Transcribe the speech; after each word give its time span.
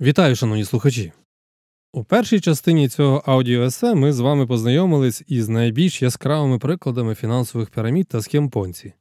Вітаю, 0.00 0.36
шановні 0.36 0.64
слухачі! 0.64 1.12
У 1.92 2.04
першій 2.04 2.40
частині 2.40 2.88
цього 2.88 3.22
аудіоесе 3.26 3.94
ми 3.94 4.12
з 4.12 4.20
вами 4.20 4.46
познайомились 4.46 5.22
із 5.26 5.48
найбільш 5.48 6.02
яскравими 6.02 6.58
прикладами 6.58 7.14
фінансових 7.14 7.70
пірамід 7.70 8.08
та 8.08 8.22
схем 8.22 8.50
Понці, 8.50 8.92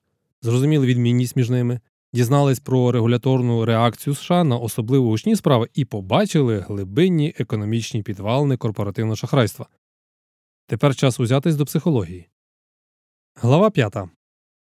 зрозуміли 0.41 0.87
відмінність 0.87 1.35
між 1.35 1.49
ними, 1.49 1.79
дізнались 2.13 2.59
про 2.59 2.91
регуляторну 2.91 3.65
реакцію 3.65 4.15
США 4.15 4.43
на 4.43 4.57
особливо 4.57 5.09
гучні 5.09 5.35
справи 5.35 5.69
і 5.73 5.85
побачили 5.85 6.59
глибинні 6.59 7.33
економічні 7.39 8.03
підвалини 8.03 8.57
корпоративного 8.57 9.15
шахрайства. 9.15 9.67
Тепер 10.67 10.95
час 10.95 11.19
узятись 11.19 11.55
до 11.55 11.65
психології. 11.65 12.27
Глава 13.35 13.69
5. 13.69 13.95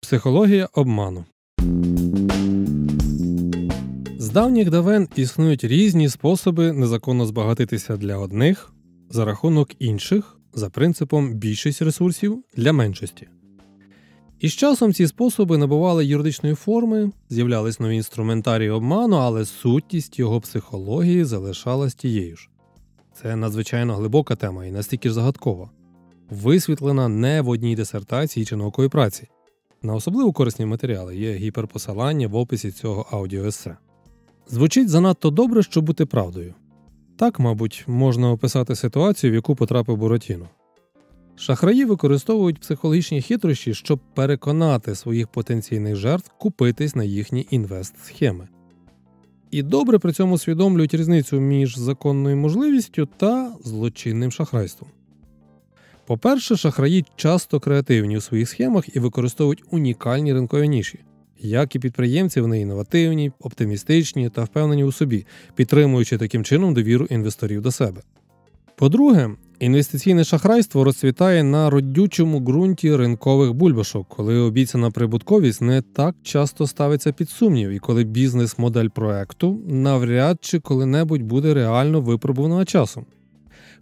Психологія 0.01 0.69
обману. 0.73 1.25
Давніх 4.35 4.71
давен 4.71 5.09
існують 5.17 5.65
різні 5.65 6.09
способи 6.09 6.73
незаконно 6.73 7.27
збагатитися 7.27 7.97
для 7.97 8.17
одних 8.17 8.73
за 9.11 9.25
рахунок 9.25 9.71
інших 9.79 10.39
за 10.55 10.71
принципом 10.71 11.35
більшість 11.35 11.83
ресурсів 11.83 12.45
для 12.57 12.73
меншості. 12.73 13.29
І 14.41 14.49
з 14.49 14.53
часом 14.53 14.93
ці 14.93 15.07
способи 15.07 15.59
набували 15.59 16.07
юридичної 16.07 16.55
форми, 16.55 17.11
з'являлись 17.29 17.81
нові 17.81 17.97
інструментарії 17.97 18.71
обману, 18.71 19.17
але 19.17 19.45
сутність 19.45 20.19
його 20.19 20.41
психології 20.41 21.25
залишалась 21.25 21.95
тією 21.95 22.37
ж. 22.37 22.49
Це 23.13 23.37
надзвичайно 23.37 23.95
глибока 23.97 24.37
тема 24.37 24.67
і 24.67 24.71
настільки 24.71 25.09
ж 25.09 25.15
загадкова, 25.15 25.71
висвітлена 26.31 27.09
не 27.09 27.41
в 27.41 27.49
одній 27.49 27.77
дисертації 27.77 28.47
чи 28.47 28.57
науковій 28.57 28.89
праці. 28.89 29.29
На 29.83 29.95
особливо 29.95 30.33
корисні 30.33 30.67
матеріали 30.67 31.17
є 31.17 31.35
гіперпосилання 31.35 32.29
в 32.29 32.35
описі 32.35 32.73
цього 32.73 33.07
аудіоесе. 33.11 33.77
Звучить 34.49 34.89
занадто 34.89 35.31
добре, 35.31 35.63
щоб 35.63 35.85
бути 35.85 36.07
правдою. 36.07 36.55
Так, 37.17 37.39
мабуть, 37.41 37.85
можна 37.87 38.33
описати 38.33 38.75
ситуацію, 38.75 39.33
в 39.33 39.35
яку 39.35 39.57
потрапив 39.57 39.97
Буратіно. 39.97 40.49
Шахраї 41.37 41.85
використовують 41.85 42.61
психологічні 42.61 43.23
хитрощі, 43.23 43.75
щоб 43.75 44.01
переконати 44.15 44.95
своїх 44.95 45.29
потенційних 45.29 45.97
жертв 45.97 46.31
купитись 46.39 46.95
на 46.95 47.05
їхні 47.05 47.47
інвест-схеми. 47.51 48.49
І 49.51 49.63
добре 49.63 49.99
при 49.99 50.13
цьому 50.13 50.35
усвідомлюють 50.35 50.95
різницю 50.95 51.41
між 51.41 51.79
законною 51.79 52.37
можливістю 52.37 53.09
та 53.17 53.53
злочинним 53.65 54.33
шахрайством. 54.33 54.91
По-перше, 56.07 56.57
шахраї 56.57 57.05
часто 57.17 57.61
креативні 57.61 58.17
у 58.17 58.21
своїх 58.21 58.49
схемах 58.49 58.97
і 58.97 59.01
використовують 59.01 59.63
унікальні 59.71 60.33
ринкові 60.33 60.69
ніші. 60.69 60.99
Як 61.41 61.77
і 61.77 61.79
підприємці, 61.79 62.41
вони 62.41 62.61
інновативні, 62.61 63.33
оптимістичні 63.41 64.29
та 64.29 64.45
впевнені 64.45 64.85
у 64.85 64.93
собі, 64.93 65.27
підтримуючи 65.55 66.19
таким 66.19 66.45
чином 66.45 66.75
довіру 66.75 67.07
інвесторів 67.11 67.63
до 67.63 67.71
себе. 67.71 68.01
По-друге, 68.77 69.31
інвестиційне 69.59 70.25
шахрайство 70.25 70.85
розцвітає 70.85 71.43
на 71.43 71.71
родючому 71.71 72.41
ґрунті 72.41 72.97
ринкових 72.97 73.53
бульбашок, 73.53 74.09
коли 74.09 74.39
обіцяна 74.39 74.91
прибутковість 74.91 75.63
не 75.63 75.83
так 75.83 76.15
часто 76.23 76.67
ставиться 76.67 77.13
під 77.13 77.31
сумнів, 77.31 77.71
і 77.71 77.79
коли 77.79 78.05
бізнес-модель 78.05 78.89
проекту 78.89 79.61
навряд 79.67 80.39
чи 80.41 80.61
коли-небудь 80.61 81.23
буде 81.23 81.55
реально 81.55 82.01
випробувана 82.01 82.65
часом. 82.65 83.07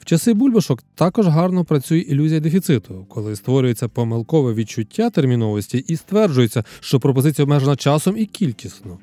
В 0.02 0.04
часи 0.04 0.32
бульбашок 0.32 0.82
також 0.94 1.26
гарно 1.26 1.64
працює 1.64 1.98
ілюзія 1.98 2.40
дефіциту, 2.40 3.06
коли 3.08 3.36
створюється 3.36 3.88
помилкове 3.88 4.54
відчуття 4.54 5.10
терміновості 5.10 5.78
і 5.78 5.96
стверджується, 5.96 6.64
що 6.80 7.00
пропозиція 7.00 7.44
обмежена 7.44 7.76
часом 7.76 8.18
і 8.18 8.26
кількісно. 8.26 8.98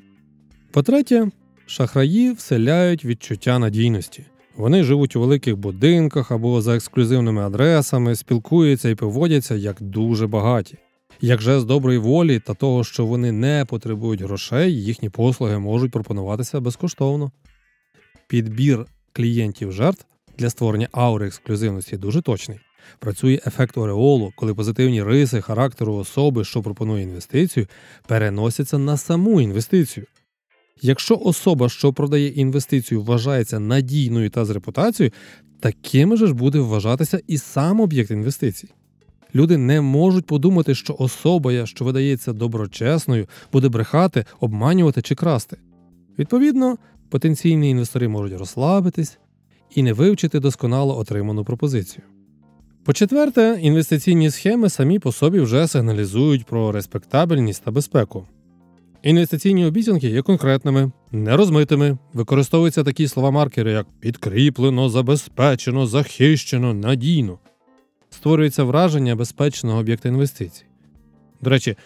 По-третє, 0.70 1.30
шахраї 1.66 2.32
вселяють 2.32 3.04
відчуття 3.04 3.58
надійності. 3.58 4.24
Вони 4.56 4.82
живуть 4.82 5.16
у 5.16 5.20
великих 5.20 5.56
будинках 5.56 6.30
або 6.30 6.62
за 6.62 6.76
ексклюзивними 6.76 7.42
адресами, 7.42 8.16
спілкуються 8.16 8.88
і 8.88 8.94
поводяться 8.94 9.54
як 9.54 9.76
дуже 9.80 10.26
багаті. 10.26 10.74
Як 11.20 11.40
же 11.40 11.60
з 11.60 11.64
доброї 11.64 11.98
волі 11.98 12.40
та 12.46 12.54
того, 12.54 12.84
що 12.84 13.06
вони 13.06 13.32
не 13.32 13.64
потребують 13.68 14.22
грошей, 14.22 14.82
їхні 14.82 15.08
послуги 15.08 15.58
можуть 15.58 15.92
пропонуватися 15.92 16.60
безкоштовно. 16.60 17.32
Підбір 18.28 18.86
клієнтів 19.12 19.72
жертв 19.72 20.04
для 20.40 20.50
створення 20.50 20.88
аури 20.92 21.26
ексклюзивності 21.26 21.96
дуже 21.96 22.22
точний. 22.22 22.58
Працює 22.98 23.40
ефект 23.46 23.78
ореолу, 23.78 24.32
коли 24.36 24.54
позитивні 24.54 25.02
риси 25.02 25.40
характеру 25.40 25.94
особи, 25.94 26.44
що 26.44 26.62
пропонує 26.62 27.02
інвестицію, 27.02 27.66
переносяться 28.06 28.78
на 28.78 28.96
саму 28.96 29.40
інвестицію. 29.40 30.06
Якщо 30.82 31.16
особа, 31.24 31.68
що 31.68 31.92
продає 31.92 32.28
інвестицію, 32.28 33.02
вважається 33.02 33.58
надійною 33.58 34.30
та 34.30 34.44
з 34.44 34.50
репутацією, 34.50 35.12
таким 35.60 36.16
же 36.16 36.26
ж 36.26 36.34
буде 36.34 36.58
вважатися 36.58 37.20
і 37.26 37.38
сам 37.38 37.80
об'єкт 37.80 38.10
інвестицій. 38.10 38.68
Люди 39.34 39.56
не 39.56 39.80
можуть 39.80 40.26
подумати, 40.26 40.74
що 40.74 40.96
особа, 40.98 41.66
що 41.66 41.84
видається 41.84 42.32
доброчесною, 42.32 43.26
буде 43.52 43.68
брехати, 43.68 44.24
обманювати 44.40 45.02
чи 45.02 45.14
красти. 45.14 45.56
Відповідно, 46.18 46.78
потенційні 47.08 47.70
інвестори 47.70 48.08
можуть 48.08 48.38
розслабитись, 48.38 49.18
і 49.74 49.82
не 49.82 49.92
вивчити 49.92 50.40
досконало 50.40 50.98
отриману 50.98 51.44
пропозицію. 51.44 52.02
По-четверте, 52.84 53.58
інвестиційні 53.62 54.30
схеми 54.30 54.68
самі 54.68 54.98
по 54.98 55.12
собі 55.12 55.40
вже 55.40 55.68
сигналізують 55.68 56.46
про 56.46 56.72
респектабельність 56.72 57.64
та 57.64 57.70
безпеку. 57.70 58.26
Інвестиційні 59.02 59.64
обіцянки 59.64 60.08
є 60.08 60.22
конкретними, 60.22 60.92
нерозмитими, 61.12 61.98
використовуються 62.12 62.84
такі 62.84 63.08
слова-маркери, 63.08 63.72
як 63.72 63.86
підкріплено, 64.00 64.88
забезпечено, 64.88 65.86
захищено, 65.86 66.74
надійно. 66.74 67.38
Створюється 68.10 68.64
враження 68.64 69.16
безпечного 69.16 69.78
об'єкта 69.78 70.08
інвестицій. 70.08 70.64
До 71.40 71.50
речі, 71.50 71.76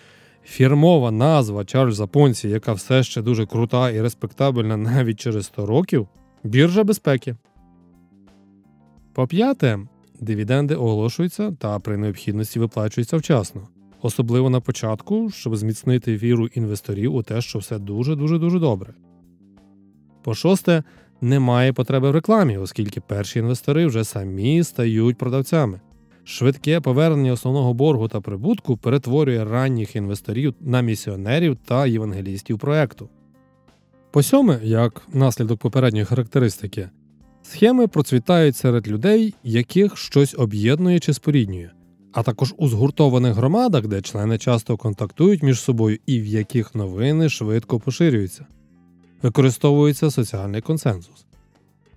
фірмова 0.44 1.11
назва 1.11 1.65
Чарльза 1.65 2.06
Понсі, 2.06 2.49
яка 2.49 2.73
все 2.73 3.03
ще 3.03 3.23
дуже 3.23 3.47
крута 3.47 3.91
і 3.91 4.03
респектабельна 4.03 4.77
навіть 4.77 5.21
через 5.21 5.47
100 5.47 5.67
років 5.67 6.09
біржа 6.44 6.84
безпеки. 6.84 7.37
По 9.14 9.26
п'яте, 9.26 9.78
дивіденди 10.20 10.75
оголошуються 10.75 11.52
та 11.58 11.78
при 11.78 11.97
необхідності 11.97 12.60
виплачуються 12.60 13.16
вчасно, 13.16 13.69
особливо 14.02 14.50
на 14.50 14.60
початку, 14.60 15.30
щоб 15.30 15.56
зміцнити 15.56 16.16
віру 16.16 16.47
інвесторів 16.47 17.14
у 17.14 17.22
те, 17.22 17.41
що 17.41 17.58
все 17.58 17.78
дуже 17.78 18.16
дуже 18.16 18.38
дуже 18.38 18.58
добре. 18.58 18.94
По 20.22 20.34
шосте, 20.34 20.82
немає 21.20 21.72
потреби 21.72 22.10
в 22.10 22.14
рекламі, 22.14 22.58
оскільки 22.58 23.00
перші 23.00 23.38
інвестори 23.38 23.86
вже 23.86 24.04
самі 24.04 24.64
стають 24.64 25.19
продавцями. 25.19 25.81
Швидке 26.25 26.81
повернення 26.81 27.32
основного 27.32 27.75
боргу 27.75 28.08
та 28.08 28.20
прибутку 28.20 28.76
перетворює 28.76 29.44
ранніх 29.44 29.96
інвесторів 29.96 30.54
на 30.60 30.81
місіонерів 30.81 31.56
та 31.64 31.86
євангелістів 31.86 32.58
проекту. 32.58 33.08
По 34.10 34.22
сьоме, 34.22 34.60
як 34.62 35.02
наслідок 35.12 35.60
попередньої 35.60 36.04
характеристики, 36.04 36.91
Схеми 37.47 37.87
процвітають 37.87 38.56
серед 38.56 38.88
людей, 38.88 39.34
яких 39.43 39.97
щось 39.97 40.34
об'єднує 40.38 41.00
чи 41.00 41.15
споріднює, 41.15 41.71
а 42.12 42.22
також 42.22 42.55
у 42.56 42.69
згуртованих 42.69 43.34
громадах, 43.34 43.87
де 43.87 44.03
члени 44.03 44.38
часто 44.38 44.77
контактують 44.77 45.43
між 45.43 45.60
собою 45.60 45.99
і 46.06 46.21
в 46.21 46.27
яких 46.27 46.75
новини 46.75 47.28
швидко 47.28 47.81
поширюються. 47.81 48.47
Використовується 49.22 50.10
соціальний 50.10 50.60
консенсус. 50.60 51.27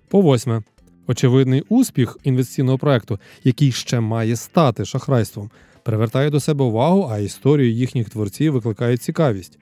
По 0.08 0.20
восьме. 0.20 0.62
Очевидний 1.06 1.64
успіх 1.68 2.16
інвестиційного 2.24 2.78
проекту, 2.78 3.18
який 3.44 3.72
ще 3.72 4.00
має 4.00 4.36
стати 4.36 4.84
шахрайством, 4.84 5.50
привертає 5.82 6.30
до 6.30 6.40
себе 6.40 6.64
увагу, 6.64 7.08
а 7.10 7.18
історію 7.18 7.72
їхніх 7.72 8.10
творців 8.10 8.52
викликає 8.52 8.96
цікавість, 8.96 9.58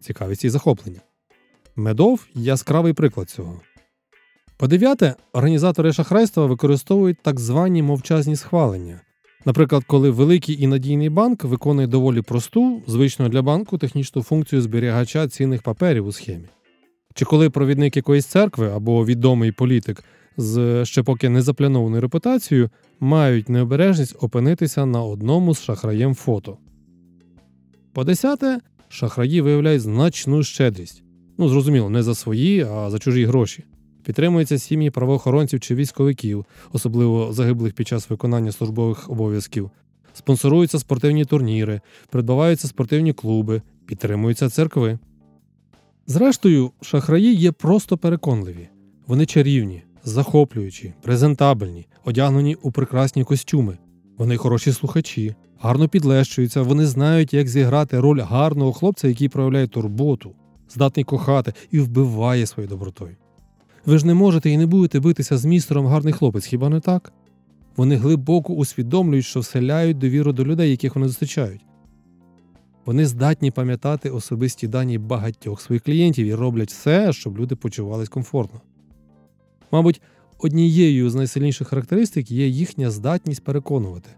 цікавість 0.00 0.44
і 0.44 0.50
захоплення. 0.50 1.00
Медов 1.76 2.26
яскравий 2.34 2.92
приклад 2.92 3.30
цього. 3.30 3.60
По 4.58 4.66
дев'яте, 4.66 5.14
організатори 5.32 5.92
шахрайства 5.92 6.46
використовують 6.46 7.18
так 7.22 7.40
звані 7.40 7.82
мовчазні 7.82 8.36
схвалення. 8.36 9.00
Наприклад, 9.44 9.84
коли 9.86 10.10
великий 10.10 10.62
і 10.62 10.66
надійний 10.66 11.08
банк 11.08 11.44
виконує 11.44 11.86
доволі 11.86 12.22
просту, 12.22 12.82
звичну 12.86 13.28
для 13.28 13.42
банку 13.42 13.78
технічну 13.78 14.22
функцію 14.22 14.62
зберігача 14.62 15.28
цінних 15.28 15.62
паперів 15.62 16.06
у 16.06 16.12
схемі. 16.12 16.48
Чи 17.14 17.24
коли 17.24 17.50
провідник 17.50 17.96
якоїсь 17.96 18.26
церкви 18.26 18.70
або 18.70 19.04
відомий 19.04 19.52
політик 19.52 20.04
з 20.36 20.84
ще 20.84 21.02
поки 21.02 21.28
незапланованою 21.28 22.02
репутацією 22.02 22.70
мають 23.00 23.48
необережність 23.48 24.16
опинитися 24.20 24.86
на 24.86 25.02
одному 25.02 25.54
з 25.54 25.62
шахраєм 25.62 26.14
фото. 26.14 26.58
По 27.92 28.04
десяте, 28.04 28.60
шахраї 28.88 29.40
виявляють 29.40 29.82
значну 29.82 30.42
щедрість. 30.42 31.02
Ну, 31.38 31.48
зрозуміло, 31.48 31.90
не 31.90 32.02
за 32.02 32.14
свої, 32.14 32.62
а 32.62 32.90
за 32.90 32.98
чужі 32.98 33.24
гроші. 33.24 33.64
Підтримуються 34.06 34.58
сім'ї 34.58 34.90
правоохоронців 34.90 35.60
чи 35.60 35.74
військовиків, 35.74 36.46
особливо 36.72 37.32
загиблих 37.32 37.72
під 37.72 37.88
час 37.88 38.10
виконання 38.10 38.52
службових 38.52 39.10
обов'язків. 39.10 39.70
Спонсоруються 40.12 40.78
спортивні 40.78 41.24
турніри, 41.24 41.80
придбаваються 42.10 42.68
спортивні 42.68 43.12
клуби, 43.12 43.62
підтримуються 43.86 44.48
церкви. 44.48 44.98
Зрештою, 46.06 46.70
шахраї 46.80 47.34
є 47.34 47.52
просто 47.52 47.98
переконливі. 47.98 48.68
Вони 49.06 49.26
чарівні, 49.26 49.82
захоплюючі, 50.04 50.94
презентабельні, 51.02 51.86
одягнені 52.04 52.54
у 52.54 52.72
прекрасні 52.72 53.24
костюми. 53.24 53.78
Вони 54.18 54.36
хороші 54.36 54.72
слухачі, 54.72 55.34
гарно 55.60 55.88
підлещуються, 55.88 56.62
вони 56.62 56.86
знають, 56.86 57.34
як 57.34 57.48
зіграти 57.48 58.00
роль 58.00 58.20
гарного 58.20 58.72
хлопця, 58.72 59.08
який 59.08 59.28
проявляє 59.28 59.66
турботу, 59.66 60.34
здатний 60.68 61.04
кохати 61.04 61.52
і 61.70 61.80
вбиває 61.80 62.46
своєю 62.46 62.68
добротою. 62.68 63.16
Ви 63.86 63.98
ж 63.98 64.06
не 64.06 64.14
можете 64.14 64.50
і 64.50 64.58
не 64.58 64.66
будете 64.66 65.00
битися 65.00 65.38
з 65.38 65.44
містером 65.44 65.86
гарний 65.86 66.12
хлопець, 66.12 66.44
хіба 66.44 66.68
не 66.68 66.80
так? 66.80 67.12
Вони 67.76 67.96
глибоко 67.96 68.52
усвідомлюють, 68.52 69.24
що 69.24 69.40
вселяють 69.40 69.98
довіру 69.98 70.32
до 70.32 70.44
людей, 70.44 70.70
яких 70.70 70.94
вони 70.94 71.08
зустрічають. 71.08 71.60
Вони 72.84 73.06
здатні 73.06 73.50
пам'ятати 73.50 74.10
особисті 74.10 74.68
дані 74.68 74.98
багатьох 74.98 75.60
своїх 75.60 75.82
клієнтів 75.82 76.26
і 76.26 76.34
роблять 76.34 76.70
все, 76.70 77.12
щоб 77.12 77.38
люди 77.38 77.56
почувались 77.56 78.08
комфортно. 78.08 78.60
Мабуть, 79.72 80.02
однією 80.38 81.10
з 81.10 81.14
найсильніших 81.14 81.68
характеристик 81.68 82.30
є 82.30 82.46
їхня 82.48 82.90
здатність 82.90 83.44
переконувати. 83.44 84.10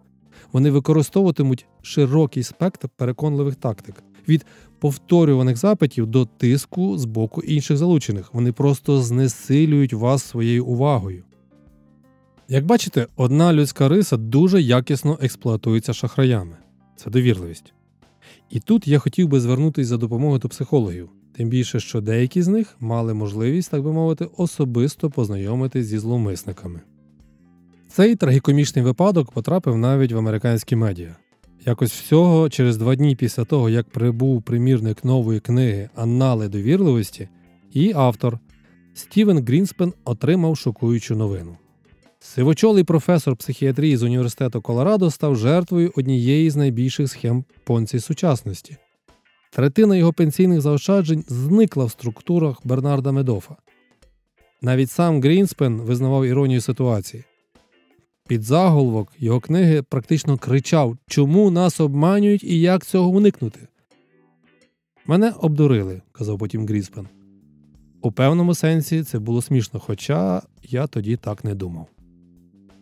Вони 0.53 0.71
використовуватимуть 0.71 1.67
широкий 1.83 2.43
спектр 2.43 2.89
переконливих 2.97 3.55
тактик 3.55 4.03
від 4.29 4.47
повторюваних 4.79 5.57
запитів 5.57 6.07
до 6.07 6.25
тиску 6.25 6.99
з 6.99 7.05
боку 7.05 7.43
інших 7.43 7.77
залучених. 7.77 8.35
Вони 8.35 8.53
просто 8.53 9.03
знесилюють 9.03 9.93
вас 9.93 10.23
своєю 10.23 10.67
увагою. 10.67 11.25
Як 12.49 12.67
бачите, 12.67 13.07
одна 13.17 13.53
людська 13.53 13.89
риса 13.89 14.17
дуже 14.17 14.63
якісно 14.63 15.19
експлуатується 15.21 15.93
шахраями 15.93 16.57
це 16.99 17.11
довірливість. 17.11 17.73
І 18.51 18.61
тут 18.61 18.89
я 18.89 18.99
хотів 18.99 19.29
би 19.29 19.41
звернутися 19.41 19.89
за 19.89 19.97
допомогою 19.97 20.39
до 20.39 20.49
психологів, 20.49 21.11
тим 21.37 21.49
більше, 21.49 21.81
що 21.81 22.01
деякі 22.01 22.43
з 22.43 22.49
них 22.49 22.77
мали 22.81 23.15
можливість, 23.15 23.71
так 23.71 23.83
би 23.83 23.93
мовити, 23.93 24.29
особисто 24.37 25.11
познайомитись 25.11 25.87
зі 25.87 25.99
зловмисниками. 25.99 26.81
Цей 27.89 28.17
трагікомічний 28.17 28.85
випадок 28.85 29.33
потрапив 29.33 29.79
навіть 29.79 30.13
в 30.13 30.19
американські 30.19 30.77
медіа. 30.77 31.17
Якось 31.69 31.93
всього 31.93 32.49
через 32.49 32.77
два 32.77 32.95
дні 32.95 33.17
після 33.17 33.45
того, 33.45 33.71
як 33.71 33.89
прибув 33.89 34.43
примірник 34.43 35.05
нової 35.05 35.41
книги 35.41 35.91
Аннали 35.95 36.49
довірливості, 36.49 37.29
її 37.73 37.93
автор 37.97 38.39
Стівен 38.95 39.45
Грінспен 39.45 39.93
отримав 40.05 40.57
шокуючу 40.57 41.17
новину. 41.17 41.57
Сивочолий 42.21 42.85
професор 42.85 43.37
психіатрії 43.37 43.97
з 43.97 44.03
університету 44.03 44.61
Колорадо 44.61 45.11
став 45.11 45.37
жертвою 45.37 45.93
однієї 45.97 46.51
з 46.51 46.57
найбільших 46.57 47.09
схем 47.11 47.45
понції 47.65 48.01
сучасності. 48.01 48.77
Третина 49.53 49.97
його 49.97 50.13
пенсійних 50.13 50.61
заощаджень 50.61 51.25
зникла 51.29 51.85
в 51.85 51.91
структурах 51.91 52.61
Бернарда 52.65 53.13
Медофа. 53.13 53.57
Навіть 54.63 54.91
сам 54.91 55.23
Грінспен 55.23 55.81
визнавав 55.81 56.25
іронію 56.25 56.61
ситуації. 56.61 57.25
Під 58.29 58.43
заголовок 58.43 59.13
його 59.19 59.41
книги 59.41 59.83
практично 59.83 60.39
кричав, 60.39 60.97
чому 61.07 61.51
нас 61.51 61.81
обманюють 61.81 62.45
і 62.45 62.61
як 62.61 62.87
цього 62.87 63.11
уникнути. 63.11 63.61
Мене 65.07 65.33
обдурили, 65.41 66.03
казав 66.13 66.39
потім 66.39 66.67
Грінспен. 66.67 67.07
У 68.03 68.13
певному 68.13 68.55
сенсі 68.55 69.03
це 69.03 69.19
було 69.19 69.43
смішно, 69.43 69.81
хоча 69.81 70.43
я 70.63 70.87
тоді 70.87 71.17
так 71.17 71.45
не 71.45 71.55
думав. 71.55 71.87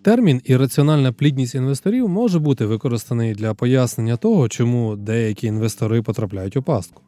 Термін 0.02 0.40
ірраціональна 0.44 1.12
плідність 1.12 1.54
інвесторів 1.54 2.08
може 2.08 2.38
бути 2.38 2.66
використаний 2.66 3.34
для 3.34 3.54
пояснення 3.54 4.16
того, 4.16 4.48
чому 4.48 4.96
деякі 4.96 5.46
інвестори 5.46 6.02
потрапляють 6.02 6.56
у 6.56 6.62
пастку. 6.62 7.02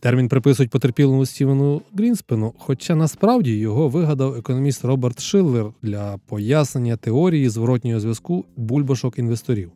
Термін 0.00 0.28
приписують 0.28 0.70
потерпілому 0.70 1.26
Стівену 1.26 1.82
Грінспену, 1.94 2.54
хоча 2.58 2.94
насправді 2.94 3.56
його 3.56 3.88
вигадав 3.88 4.34
економіст 4.34 4.84
Роберт 4.84 5.20
Шиллер 5.20 5.66
для 5.82 6.18
пояснення 6.26 6.96
теорії 6.96 7.48
зворотнього 7.48 8.00
зв'язку 8.00 8.44
бульбашок 8.56 9.18
інвесторів. 9.18 9.72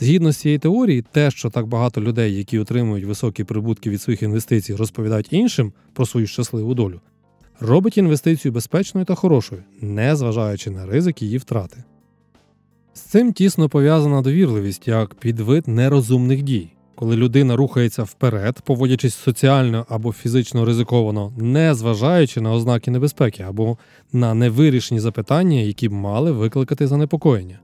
Згідно 0.00 0.32
з 0.32 0.36
цієї 0.36 0.58
теорії, 0.58 1.04
те, 1.12 1.30
що 1.30 1.50
так 1.50 1.66
багато 1.66 2.00
людей, 2.00 2.34
які 2.36 2.58
отримують 2.58 3.04
високі 3.04 3.44
прибутки 3.44 3.90
від 3.90 4.02
своїх 4.02 4.22
інвестицій, 4.22 4.74
розповідають 4.74 5.32
іншим 5.32 5.72
про 5.92 6.06
свою 6.06 6.26
щасливу 6.26 6.74
долю, 6.74 7.00
робить 7.60 7.98
інвестицію 7.98 8.52
безпечною 8.52 9.04
та 9.04 9.14
хорошою, 9.14 9.62
не 9.80 10.16
зважаючи 10.16 10.70
на 10.70 10.86
ризик 10.86 11.22
її 11.22 11.38
втрати. 11.38 11.84
З 12.94 13.00
цим 13.00 13.32
тісно 13.32 13.68
пов'язана 13.68 14.22
довірливість 14.22 14.88
як 14.88 15.14
підвид 15.14 15.68
нерозумних 15.68 16.42
дій, 16.42 16.68
коли 16.98 17.16
людина 17.16 17.56
рухається 17.56 18.02
вперед, 18.02 18.60
поводячись 18.64 19.14
соціально 19.14 19.86
або 19.88 20.12
фізично 20.12 20.64
ризиковано, 20.64 21.32
не 21.36 21.74
зважаючи 21.74 22.40
на 22.40 22.52
ознаки 22.52 22.90
небезпеки 22.90 23.42
або 23.42 23.78
на 24.12 24.34
невирішені 24.34 25.00
запитання, 25.00 25.60
які 25.60 25.88
б 25.88 25.92
мали 25.92 26.32
викликати 26.32 26.86
занепокоєння. 26.86 27.58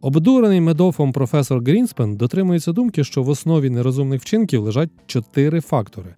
Обдурений 0.00 0.60
медофом 0.60 1.12
професор 1.12 1.62
Грінспен 1.62 2.16
дотримується 2.16 2.72
думки, 2.72 3.04
що 3.04 3.22
в 3.22 3.28
основі 3.28 3.70
нерозумних 3.70 4.22
вчинків 4.22 4.62
лежать 4.62 4.90
чотири 5.06 5.60
фактори: 5.60 6.14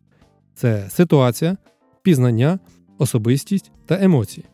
це 0.55 0.87
ситуація, 0.90 1.56
пізнання, 2.02 2.58
особистість 2.99 3.70
та 3.87 4.05
емоції. 4.05 4.46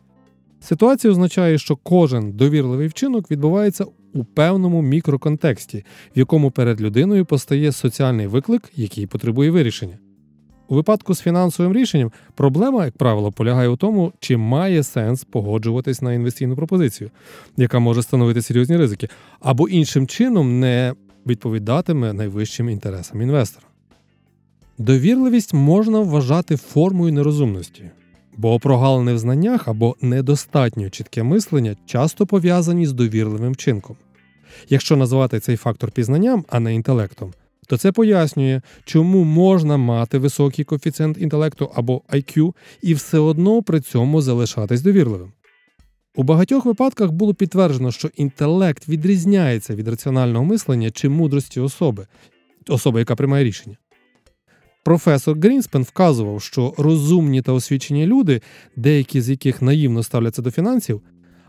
Ситуація 0.61 1.11
означає, 1.11 1.59
що 1.59 1.77
кожен 1.77 2.33
довірливий 2.33 2.89
вчинок 2.89 3.31
відбувається 3.31 3.87
у 4.13 4.25
певному 4.25 4.83
мікроконтексті, 4.83 5.85
в 6.17 6.19
якому 6.19 6.51
перед 6.51 6.81
людиною 6.81 7.25
постає 7.25 7.73
соціальний 7.73 8.27
виклик, 8.27 8.63
який 8.77 9.07
потребує 9.07 9.51
вирішення. 9.51 9.99
У 10.69 10.75
випадку 10.75 11.15
з 11.15 11.21
фінансовим 11.21 11.73
рішенням 11.73 12.13
проблема, 12.35 12.85
як 12.85 12.97
правило, 12.97 13.33
полягає 13.33 13.69
у 13.69 13.77
тому, 13.77 14.13
чи 14.21 14.37
має 14.37 14.83
сенс 14.83 15.25
погоджуватись 15.25 16.03
на 16.03 16.13
інвестиційну 16.13 16.57
пропозицію, 16.57 17.11
яка 17.57 17.79
може 17.79 18.03
становити 18.03 18.43
серйозні 18.43 18.77
ризики, 18.77 19.09
або 19.41 19.69
іншим 19.69 20.07
чином 20.07 20.61
не 20.61 20.95
відповідатиме 21.27 22.13
найвищим 22.13 22.69
інтересам 22.69 23.23
інвестора. 23.23 23.67
Довірливість 24.79 25.55
можна 25.55 26.01
вважати 26.01 26.57
формою 26.57 27.13
нерозумності, 27.13 27.91
бо 28.37 28.59
прогалини 28.59 29.15
в 29.15 29.19
знаннях 29.19 29.69
або 29.69 29.97
недостатньо 30.01 30.91
чітке 30.91 31.23
мислення 31.23 31.77
часто 31.87 32.27
пов'язані 32.27 32.87
з 32.87 32.93
довірливим 32.93 33.53
вчинком. 33.53 33.97
Якщо 34.69 34.97
назвати 34.97 35.41
цей 35.41 35.57
фактор 35.57 35.91
пізнанням, 35.91 36.45
а 36.49 36.61
не 36.61 36.75
інтелектом, 36.75 37.33
то 37.67 37.77
це 37.77 37.93
пояснює, 37.93 38.61
чому 38.85 39.25
можна 39.25 39.77
мати 39.77 40.19
високий 40.19 40.65
коефіцієнт 40.65 41.19
інтелекту 41.19 41.71
або 41.75 42.03
IQ 42.13 42.55
і 42.83 42.95
все 42.95 43.19
одно 43.19 43.63
при 43.63 43.81
цьому 43.81 44.23
залишатись 44.23 44.83
довірливим. 44.83 45.33
У 46.17 46.23
багатьох 46.23 46.65
випадках 46.65 47.11
було 47.11 47.35
підтверджено, 47.35 47.93
що 47.93 48.11
інтелект 48.17 48.89
відрізняється 48.89 49.75
від 49.75 49.89
раціонального 49.89 50.45
мислення 50.45 50.91
чи 50.91 51.09
мудрості 51.09 51.61
особи, 51.61 52.07
особи, 52.69 52.99
яка 52.99 53.17
приймає 53.17 53.45
рішення. 53.45 53.77
Професор 54.85 55.39
Грінспен 55.39 55.83
вказував, 55.83 56.43
що 56.43 56.75
розумні 56.79 57.43
та 57.43 57.53
освічені 57.53 58.07
люди, 58.07 58.41
деякі 58.77 59.21
з 59.21 59.31
яких 59.31 59.63
наївно 59.63 60.03
ставляться 60.03 60.43
до 60.43 60.51
фінансів, 60.51 61.01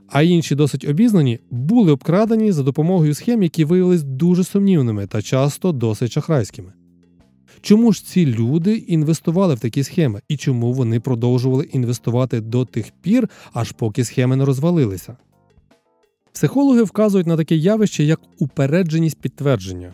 а 0.08 0.22
інші 0.22 0.56
досить 0.56 0.90
обізнані, 0.90 1.40
були 1.52 1.92
обкрадені 1.92 2.52
за 2.52 2.64
допомогою 2.64 3.14
схем, 3.14 3.44
які 3.44 3.66
виявились 3.66 4.04
дуже 4.04 4.44
сумнівними 4.44 5.08
та 5.08 5.22
часто 5.22 5.72
досить 5.72 6.12
шахрайськими. 6.12 6.74
Чому 7.62 7.92
ж 7.92 8.06
ці 8.06 8.26
люди 8.26 8.76
інвестували 8.76 9.56
в 9.56 9.60
такі 9.60 9.84
схеми 9.84 10.22
і 10.28 10.38
чому 10.38 10.74
вони 10.74 11.00
продовжували 11.00 11.64
інвестувати 11.64 12.42
до 12.42 12.66
тих 12.66 12.92
пір, 13.02 13.30
аж 13.54 13.72
поки 13.72 14.04
схеми 14.04 14.36
не 14.36 14.46
розвалилися? 14.46 15.18
Психологи 16.34 16.84
вказують 16.84 17.28
на 17.28 17.38
таке 17.38 17.56
явище, 17.56 18.04
як 18.04 18.20
упередженість 18.40 19.22
підтвердження. 19.22 19.94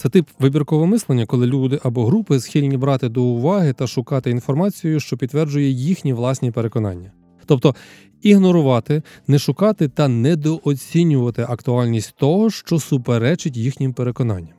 Це 0.00 0.08
тип 0.08 0.28
вибіркового 0.38 0.86
мислення, 0.86 1.26
коли 1.26 1.46
люди 1.46 1.80
або 1.82 2.06
групи 2.06 2.40
схильні 2.40 2.76
брати 2.76 3.08
до 3.08 3.22
уваги 3.22 3.72
та 3.72 3.86
шукати 3.86 4.30
інформацію, 4.30 5.00
що 5.00 5.16
підтверджує 5.16 5.70
їхні 5.70 6.12
власні 6.12 6.50
переконання. 6.50 7.12
Тобто 7.46 7.74
ігнорувати, 8.22 9.02
не 9.26 9.38
шукати 9.38 9.88
та 9.88 10.08
недооцінювати 10.08 11.46
актуальність 11.48 12.14
того, 12.16 12.50
що 12.50 12.78
суперечить 12.78 13.56
їхнім 13.56 13.92
переконанням. 13.92 14.54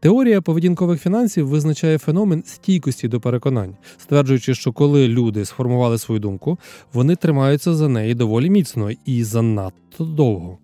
Теорія 0.00 0.40
поведінкових 0.40 1.00
фінансів 1.02 1.48
визначає 1.48 1.98
феномен 1.98 2.42
стійкості 2.46 3.08
до 3.08 3.20
переконань, 3.20 3.76
стверджуючи, 3.98 4.54
що 4.54 4.72
коли 4.72 5.08
люди 5.08 5.44
сформували 5.44 5.98
свою 5.98 6.20
думку, 6.20 6.58
вони 6.92 7.16
тримаються 7.16 7.74
за 7.74 7.88
неї 7.88 8.14
доволі 8.14 8.50
міцно 8.50 8.90
і 9.04 9.24
занадто 9.24 10.04
довго. 10.04 10.58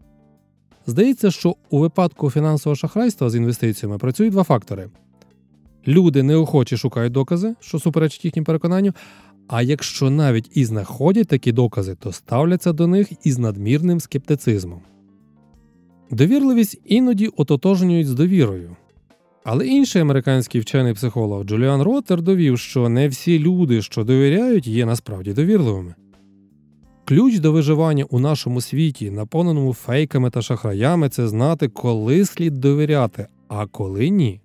Здається, 0.90 1.30
що 1.30 1.56
у 1.70 1.78
випадку 1.78 2.30
фінансового 2.30 2.76
шахрайства 2.76 3.30
з 3.30 3.36
інвестиціями 3.36 3.98
працюють 3.98 4.32
два 4.32 4.42
фактори: 4.42 4.88
люди 5.86 6.22
неохоче 6.22 6.76
шукають 6.76 7.12
докази, 7.12 7.54
що 7.60 7.78
суперечать 7.78 8.24
їхнім 8.24 8.44
переконанню. 8.44 8.92
А 9.48 9.62
якщо 9.62 10.10
навіть 10.10 10.50
і 10.54 10.64
знаходять 10.64 11.28
такі 11.28 11.52
докази, 11.52 11.94
то 11.94 12.12
ставляться 12.12 12.72
до 12.72 12.86
них 12.86 13.12
із 13.24 13.38
надмірним 13.38 14.00
скептицизмом. 14.00 14.80
Довірливість 16.10 16.80
іноді 16.84 17.26
ототожнюють 17.26 18.08
з 18.08 18.14
довірою. 18.14 18.76
Але 19.44 19.66
інший 19.66 20.02
американський 20.02 20.60
вчений 20.60 20.94
психолог 20.94 21.44
Джуліан 21.44 21.82
Роттер 21.82 22.22
довів, 22.22 22.58
що 22.58 22.88
не 22.88 23.08
всі 23.08 23.38
люди, 23.38 23.82
що 23.82 24.04
довіряють, 24.04 24.66
є 24.66 24.86
насправді 24.86 25.32
довірливими. 25.32 25.94
Ключ 27.10 27.38
до 27.38 27.52
виживання 27.52 28.04
у 28.04 28.18
нашому 28.18 28.60
світі, 28.60 29.10
наповненому 29.10 29.74
фейками 29.74 30.30
та 30.30 30.42
шахраями, 30.42 31.08
це 31.08 31.28
знати, 31.28 31.68
коли 31.68 32.24
слід 32.24 32.54
довіряти, 32.54 33.26
а 33.48 33.66
коли 33.66 34.10
ні. 34.10 34.40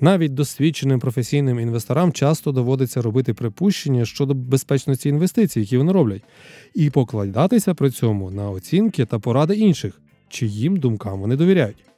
Навіть 0.00 0.34
досвідченим 0.34 1.00
професійним 1.00 1.60
інвесторам 1.60 2.12
часто 2.12 2.52
доводиться 2.52 3.02
робити 3.02 3.34
припущення 3.34 4.04
щодо 4.04 4.34
безпечності 4.34 5.08
інвестицій, 5.08 5.60
які 5.60 5.78
вони 5.78 5.92
роблять, 5.92 6.22
і 6.74 6.90
покладатися 6.90 7.74
при 7.74 7.90
цьому 7.90 8.30
на 8.30 8.50
оцінки 8.50 9.04
та 9.04 9.18
поради 9.18 9.54
інших, 9.54 10.00
чиїм 10.28 10.76
думкам 10.76 11.20
вони 11.20 11.36
довіряють. 11.36 11.93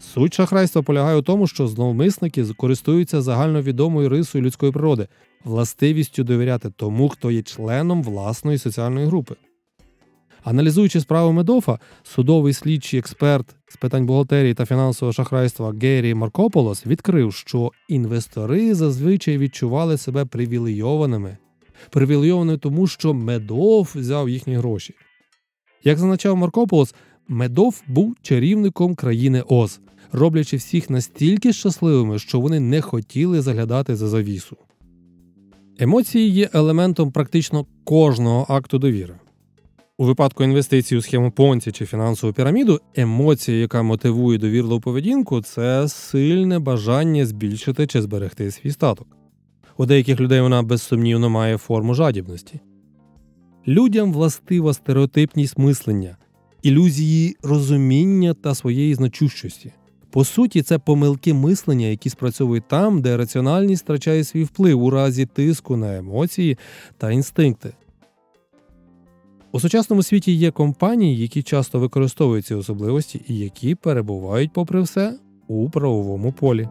Суть 0.00 0.34
шахрайства 0.34 0.82
полягає 0.82 1.16
у 1.16 1.22
тому, 1.22 1.46
що 1.46 1.66
зловмисники 1.66 2.44
користуються 2.44 3.22
загальновідомою 3.22 4.08
рисою 4.08 4.44
людської 4.44 4.72
природи, 4.72 5.08
властивістю 5.44 6.24
довіряти 6.24 6.70
тому, 6.76 7.08
хто 7.08 7.30
є 7.30 7.42
членом 7.42 8.02
власної 8.02 8.58
соціальної 8.58 9.06
групи. 9.06 9.34
Аналізуючи 10.44 11.00
справу 11.00 11.32
Медофа, 11.32 11.78
судовий 12.02 12.52
слідчий 12.52 13.00
експерт 13.00 13.54
з 13.68 13.76
питань 13.76 14.06
бухгалтерії 14.06 14.54
та 14.54 14.66
фінансового 14.66 15.12
шахрайства 15.12 15.74
Геррі 15.82 16.14
Маркополос 16.14 16.86
відкрив, 16.86 17.34
що 17.34 17.70
інвестори 17.88 18.74
зазвичай 18.74 19.38
відчували 19.38 19.96
себе 19.96 20.24
привілейованими, 20.24 21.36
привілейованими 21.90 22.58
тому, 22.58 22.86
що 22.86 23.14
Медов 23.14 23.92
взяв 23.94 24.28
їхні 24.28 24.56
гроші. 24.56 24.94
Як 25.84 25.98
зазначав 25.98 26.36
Маркополос, 26.36 26.94
Медов 27.32 27.82
був 27.86 28.16
чарівником 28.22 28.94
країни 28.94 29.42
Оз, 29.48 29.80
роблячи 30.12 30.56
всіх 30.56 30.90
настільки 30.90 31.52
щасливими, 31.52 32.18
що 32.18 32.40
вони 32.40 32.60
не 32.60 32.80
хотіли 32.80 33.42
заглядати 33.42 33.96
за 33.96 34.08
завісу. 34.08 34.56
Емоції 35.78 36.30
є 36.30 36.48
елементом 36.52 37.12
практично 37.12 37.66
кожного 37.84 38.46
акту 38.48 38.78
довіри. 38.78 39.14
У 39.98 40.04
випадку 40.04 40.44
інвестицій 40.44 40.96
у 40.96 41.02
схему 41.02 41.30
Понці 41.30 41.72
чи 41.72 41.86
фінансову 41.86 42.32
піраміду, 42.32 42.80
емоція, 42.94 43.58
яка 43.58 43.82
мотивує 43.82 44.38
довірливу 44.38 44.80
поведінку, 44.80 45.42
це 45.42 45.88
сильне 45.88 46.58
бажання 46.58 47.26
збільшити 47.26 47.86
чи 47.86 48.02
зберегти 48.02 48.50
свій 48.50 48.70
статок. 48.70 49.06
У 49.76 49.86
деяких 49.86 50.20
людей 50.20 50.40
вона 50.40 50.62
безсумнівно 50.62 51.30
має 51.30 51.58
форму 51.58 51.94
жадібності. 51.94 52.60
Людям 53.68 54.12
властива 54.12 54.74
стереотипність 54.74 55.58
мислення, 55.58 56.16
ілюзії 56.62 57.36
розуміння 57.42 58.34
та 58.34 58.54
своєї 58.54 58.94
значущості. 58.94 59.72
По 60.10 60.24
суті, 60.24 60.62
це 60.62 60.78
помилки 60.78 61.34
мислення, 61.34 61.86
які 61.86 62.10
спрацьовують 62.10 62.68
там, 62.68 63.02
де 63.02 63.16
раціональність 63.16 63.84
втрачає 63.84 64.24
свій 64.24 64.44
вплив 64.44 64.82
у 64.82 64.90
разі 64.90 65.26
тиску 65.26 65.76
на 65.76 65.96
емоції 65.96 66.58
та 66.98 67.10
інстинкти. 67.10 67.72
У 69.52 69.60
сучасному 69.60 70.02
світі 70.02 70.32
є 70.32 70.50
компанії, 70.50 71.18
які 71.18 71.42
часто 71.42 71.78
використовують 71.78 72.46
ці 72.46 72.54
особливості 72.54 73.20
і 73.28 73.38
які 73.38 73.74
перебувають, 73.74 74.52
попри 74.52 74.82
все, 74.82 75.18
у 75.48 75.70
правовому 75.70 76.32
полі. 76.32 76.68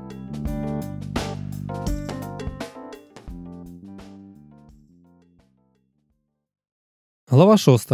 Глава 7.28 7.58
6. 7.58 7.92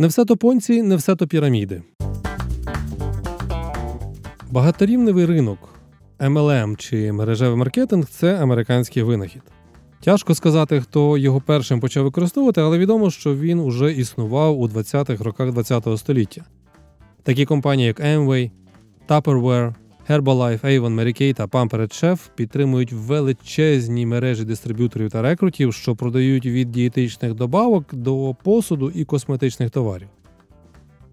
Не 0.00 0.06
все 0.06 0.24
то 0.24 0.36
понці, 0.36 0.82
не 0.82 0.96
все 0.96 1.16
то 1.16 1.26
піраміди. 1.26 1.82
Багаторівневий 4.50 5.26
ринок 5.26 5.58
MLM 6.18 6.76
чи 6.76 7.12
мережевий 7.12 7.56
маркетинг 7.56 8.06
це 8.06 8.42
американський 8.42 9.02
винахід. 9.02 9.42
Тяжко 10.04 10.34
сказати, 10.34 10.80
хто 10.80 11.18
його 11.18 11.40
першим 11.40 11.80
почав 11.80 12.04
використовувати, 12.04 12.60
але 12.60 12.78
відомо, 12.78 13.10
що 13.10 13.34
він 13.36 13.58
уже 13.58 13.92
існував 13.92 14.60
у 14.60 14.68
20-х 14.68 15.24
роках 15.24 15.54
ХХ 15.54 15.98
століття. 15.98 16.42
Такі 17.22 17.44
компанії, 17.44 17.86
як 17.86 18.00
Amway, 18.00 18.50
Tupperware, 19.08 19.74
Herbalife, 20.10 20.64
Avon, 20.64 20.94
Mary 20.94 21.22
Kay 21.22 21.34
та 21.34 21.46
Pampered 21.46 22.04
Chef 22.04 22.18
підтримують 22.34 22.92
величезні 22.92 24.06
мережі 24.06 24.44
дистриб'юторів 24.44 25.10
та 25.10 25.22
рекрутів, 25.22 25.74
що 25.74 25.96
продають 25.96 26.46
від 26.46 26.70
дієтичних 26.70 27.34
добавок 27.34 27.94
до 27.94 28.36
посуду 28.42 28.90
і 28.90 29.04
косметичних 29.04 29.70
товарів. 29.70 30.08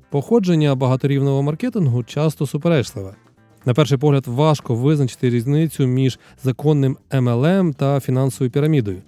Походження 0.10 0.76
багаторівного 0.76 1.44
маркетингу 1.44 2.04
часто 2.04 2.48
суперечливе. 2.48 3.16
На 3.66 3.74
перший 3.74 3.98
погляд, 3.98 4.28
важко 4.28 4.76
визначити 4.76 5.30
різницю 5.30 5.88
між 5.88 6.20
законним 6.44 6.98
MLM 7.12 7.74
та 7.74 8.00
фінансовою 8.00 8.52
пірамідою. 8.52 9.02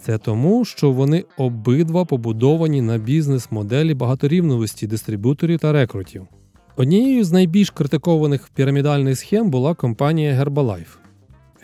Це 0.00 0.18
тому, 0.18 0.64
що 0.64 0.90
вони 0.90 1.24
обидва 1.36 2.04
побудовані 2.04 2.82
на 2.82 2.98
бізнес-моделі 2.98 3.94
багаторівновості 3.94 4.86
дистриб'юторів 4.86 5.58
та 5.58 5.72
рекрутів. 5.72 6.26
Однією 6.80 7.24
з 7.24 7.32
найбільш 7.32 7.70
критикованих 7.70 8.48
пірамідальних 8.54 9.18
схем 9.18 9.50
була 9.50 9.74
компанія 9.74 10.44
Herbalife. 10.44 10.96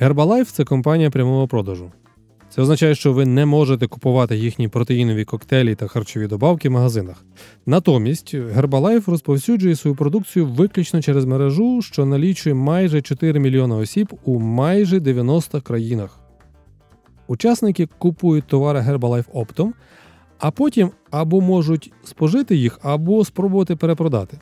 Herbalife– 0.01 0.45
це 0.53 0.65
компанія 0.65 1.11
прямого 1.11 1.49
продажу. 1.49 1.93
Це 2.51 2.63
означає, 2.63 2.95
що 2.95 3.13
ви 3.13 3.27
не 3.27 3.47
можете 3.47 3.87
купувати 3.87 4.37
їхні 4.37 4.69
протеїнові 4.69 5.25
коктейлі 5.25 5.75
та 5.75 5.87
харчові 5.87 6.27
добавки 6.27 6.69
в 6.69 6.73
магазинах. 6.73 7.25
Натомість 7.67 8.35
Herbalife 8.35 9.11
розповсюджує 9.11 9.77
свою 9.77 9.97
продукцію 9.97 10.47
виключно 10.47 11.03
через 11.03 11.25
мережу, 11.25 11.83
що 11.83 12.07
налічує 12.07 12.55
майже 12.55 13.03
4 13.03 13.41
мільйони 13.41 13.75
осіб 13.75 14.13
у 14.25 14.41
майже 14.41 15.01
90 15.01 15.61
країнах. 15.61 16.21
Учасники 17.27 17.89
купують 17.99 18.47
товари 18.47 18.81
Herbalife 18.81 19.27
оптом, 19.33 19.75
а 20.39 20.51
потім 20.51 20.91
або 21.11 21.41
можуть 21.41 21.93
спожити 22.05 22.57
їх, 22.57 22.79
або 22.83 23.25
спробувати 23.25 23.77
перепродати. 23.77 24.39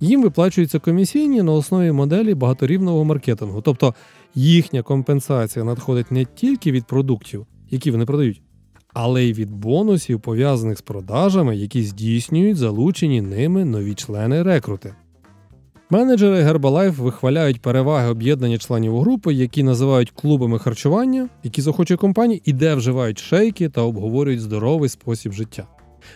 Їм 0.00 0.22
виплачуються 0.22 0.78
комісійні 0.78 1.42
на 1.42 1.52
основі 1.52 1.92
моделі 1.92 2.34
багаторівного 2.34 3.04
маркетингу, 3.04 3.60
тобто 3.60 3.94
їхня 4.34 4.82
компенсація 4.82 5.64
надходить 5.64 6.10
не 6.10 6.24
тільки 6.24 6.72
від 6.72 6.84
продуктів, 6.84 7.46
які 7.70 7.90
вони 7.90 8.06
продають, 8.06 8.42
але 8.94 9.24
й 9.24 9.32
від 9.32 9.50
бонусів, 9.50 10.20
пов'язаних 10.20 10.78
з 10.78 10.82
продажами, 10.82 11.56
які 11.56 11.82
здійснюють 11.82 12.56
залучені 12.56 13.22
ними 13.22 13.64
нові 13.64 13.94
члени 13.94 14.42
рекрути. 14.42 14.94
Менеджери 15.90 16.44
Herbalife 16.44 17.02
вихваляють 17.02 17.62
переваги 17.62 18.08
об'єднання 18.08 18.58
членів 18.58 19.00
групи, 19.00 19.34
які 19.34 19.62
називають 19.62 20.10
клубами 20.10 20.58
харчування, 20.58 21.28
які 21.42 21.62
захочуть 21.62 22.00
компанії, 22.00 22.42
і 22.44 22.52
де 22.52 22.74
вживають 22.74 23.18
шейки 23.18 23.68
та 23.68 23.80
обговорюють 23.80 24.40
здоровий 24.40 24.88
спосіб 24.88 25.32
життя. 25.32 25.66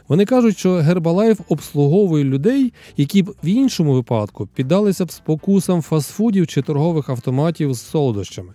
Вони 0.08 0.24
кажуть, 0.24 0.58
що 0.58 0.70
Herbalife 0.70 1.40
обслуговує 1.48 2.24
людей, 2.24 2.72
які 2.96 3.22
б 3.22 3.34
в 3.44 3.46
іншому 3.46 3.92
випадку 3.92 4.48
піддалися 4.54 5.04
б 5.04 5.10
спокусам 5.10 5.82
фастфудів 5.82 6.46
чи 6.46 6.62
торгових 6.62 7.08
автоматів 7.08 7.74
з 7.74 7.80
солодощами. 7.80 8.52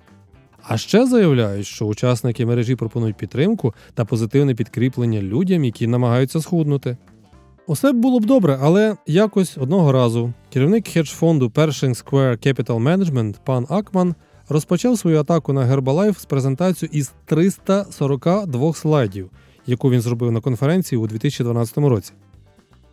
А 0.63 0.77
ще 0.77 1.05
заявляють, 1.05 1.67
що 1.67 1.85
учасники 1.85 2.45
мережі 2.45 2.75
пропонують 2.75 3.17
підтримку 3.17 3.73
та 3.93 4.05
позитивне 4.05 4.55
підкріплення 4.55 5.21
людям, 5.21 5.65
які 5.65 5.87
намагаються 5.87 6.41
схуднути. 6.41 6.97
Усе 7.67 7.91
було 7.91 8.19
б 8.19 8.25
добре, 8.25 8.59
але 8.61 8.95
якось 9.07 9.57
одного 9.57 9.91
разу 9.91 10.33
керівник 10.53 10.87
хедж-фонду 10.87 11.49
Pershing 11.49 12.03
Square 12.03 12.47
Capital 12.47 12.83
Management 12.83 13.35
пан 13.45 13.65
Акман 13.69 14.15
розпочав 14.49 14.97
свою 14.97 15.19
атаку 15.19 15.53
на 15.53 15.61
Herbalife 15.61 16.19
з 16.19 16.25
презентацією 16.25 16.99
із 16.99 17.11
342 17.25 18.73
слайдів, 18.73 19.29
яку 19.69 19.91
він 19.91 20.01
зробив 20.01 20.31
на 20.31 20.41
конференції 20.41 20.99
у 20.99 21.07
2012 21.07 21.77
році. 21.77 22.11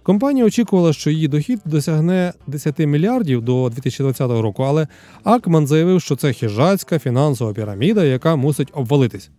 Компанія 0.02 0.46
очікувала, 0.46 0.92
що 0.92 1.10
її 1.10 1.28
дохід 1.28 1.60
досягне 1.64 2.32
10 2.46 2.78
мільярдів 2.78 3.42
до 3.42 3.68
2020 3.68 4.30
року, 4.30 4.62
але 4.62 4.86
Акман 5.24 5.66
заявив, 5.66 6.02
що 6.02 6.16
це 6.16 6.32
хижацька 6.32 6.98
фінансова 6.98 7.52
піраміда, 7.52 8.04
яка 8.04 8.36
мусить 8.36 8.68
обвалитись. 8.72 9.30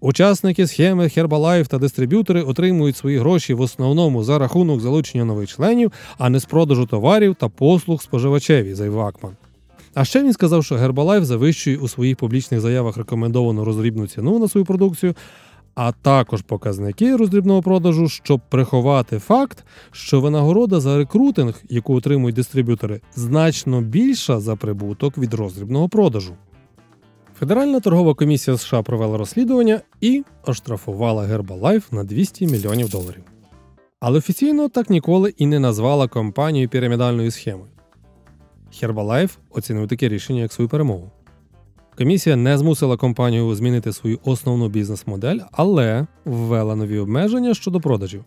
Учасники 0.00 0.66
схеми 0.66 1.04
Herbalife 1.04 1.66
та 1.66 1.78
дистриб'ютори 1.78 2.42
отримують 2.42 2.96
свої 2.96 3.18
гроші 3.18 3.54
в 3.54 3.60
основному 3.60 4.24
за 4.24 4.38
рахунок 4.38 4.80
залучення 4.80 5.24
нових 5.24 5.48
членів, 5.48 5.92
а 6.18 6.30
не 6.30 6.40
з 6.40 6.44
продажу 6.44 6.86
товарів 6.86 7.34
та 7.34 7.48
послуг 7.48 8.02
споживачеві, 8.02 8.74
заявив 8.74 9.00
Акман. 9.00 9.32
А 9.94 10.04
ще 10.04 10.22
він 10.22 10.32
сказав, 10.32 10.64
що 10.64 10.74
Herbalife 10.74 11.24
завищує 11.24 11.76
у 11.76 11.88
своїх 11.88 12.16
публічних 12.16 12.60
заявах 12.60 12.96
рекомендовану 12.96 13.64
роздрібну 13.64 14.06
ціну 14.06 14.38
на 14.38 14.48
свою 14.48 14.64
продукцію, 14.64 15.14
а 15.74 15.92
також 15.92 16.42
показники 16.42 17.16
роздрібного 17.16 17.62
продажу, 17.62 18.08
щоб 18.08 18.40
приховати 18.48 19.18
факт, 19.18 19.64
що 19.92 20.20
винагорода 20.20 20.80
за 20.80 20.98
рекрутинг, 20.98 21.62
яку 21.68 21.94
отримують 21.94 22.36
дистриб'ютори, 22.36 23.00
значно 23.14 23.80
більша 23.80 24.40
за 24.40 24.56
прибуток 24.56 25.18
від 25.18 25.34
роздрібного 25.34 25.88
продажу. 25.88 26.34
Федеральна 27.38 27.80
торгова 27.80 28.14
комісія 28.14 28.56
США 28.56 28.82
провела 28.82 29.18
розслідування 29.18 29.80
і 30.00 30.24
оштрафувала 30.46 31.26
Herbalife 31.26 31.94
на 31.94 32.04
200 32.04 32.46
мільйонів 32.46 32.88
доларів. 32.90 33.22
Але 34.00 34.18
офіційно 34.18 34.68
так 34.68 34.90
ніколи 34.90 35.34
і 35.36 35.46
не 35.46 35.58
назвала 35.58 36.08
компанію 36.08 36.68
пірамідальною 36.68 37.30
схемою. 37.30 37.70
Herbalife 38.82 39.38
оцінив 39.50 39.88
таке 39.88 40.08
рішення 40.08 40.40
як 40.40 40.52
свою 40.52 40.68
перемогу. 40.68 41.10
Комісія 42.00 42.36
не 42.36 42.58
змусила 42.58 42.96
компанію 42.96 43.54
змінити 43.54 43.92
свою 43.92 44.18
основну 44.24 44.68
бізнес-модель, 44.68 45.38
але 45.52 46.06
ввела 46.24 46.76
нові 46.76 46.98
обмеження 46.98 47.54
щодо 47.54 47.80
продажів. 47.80 48.24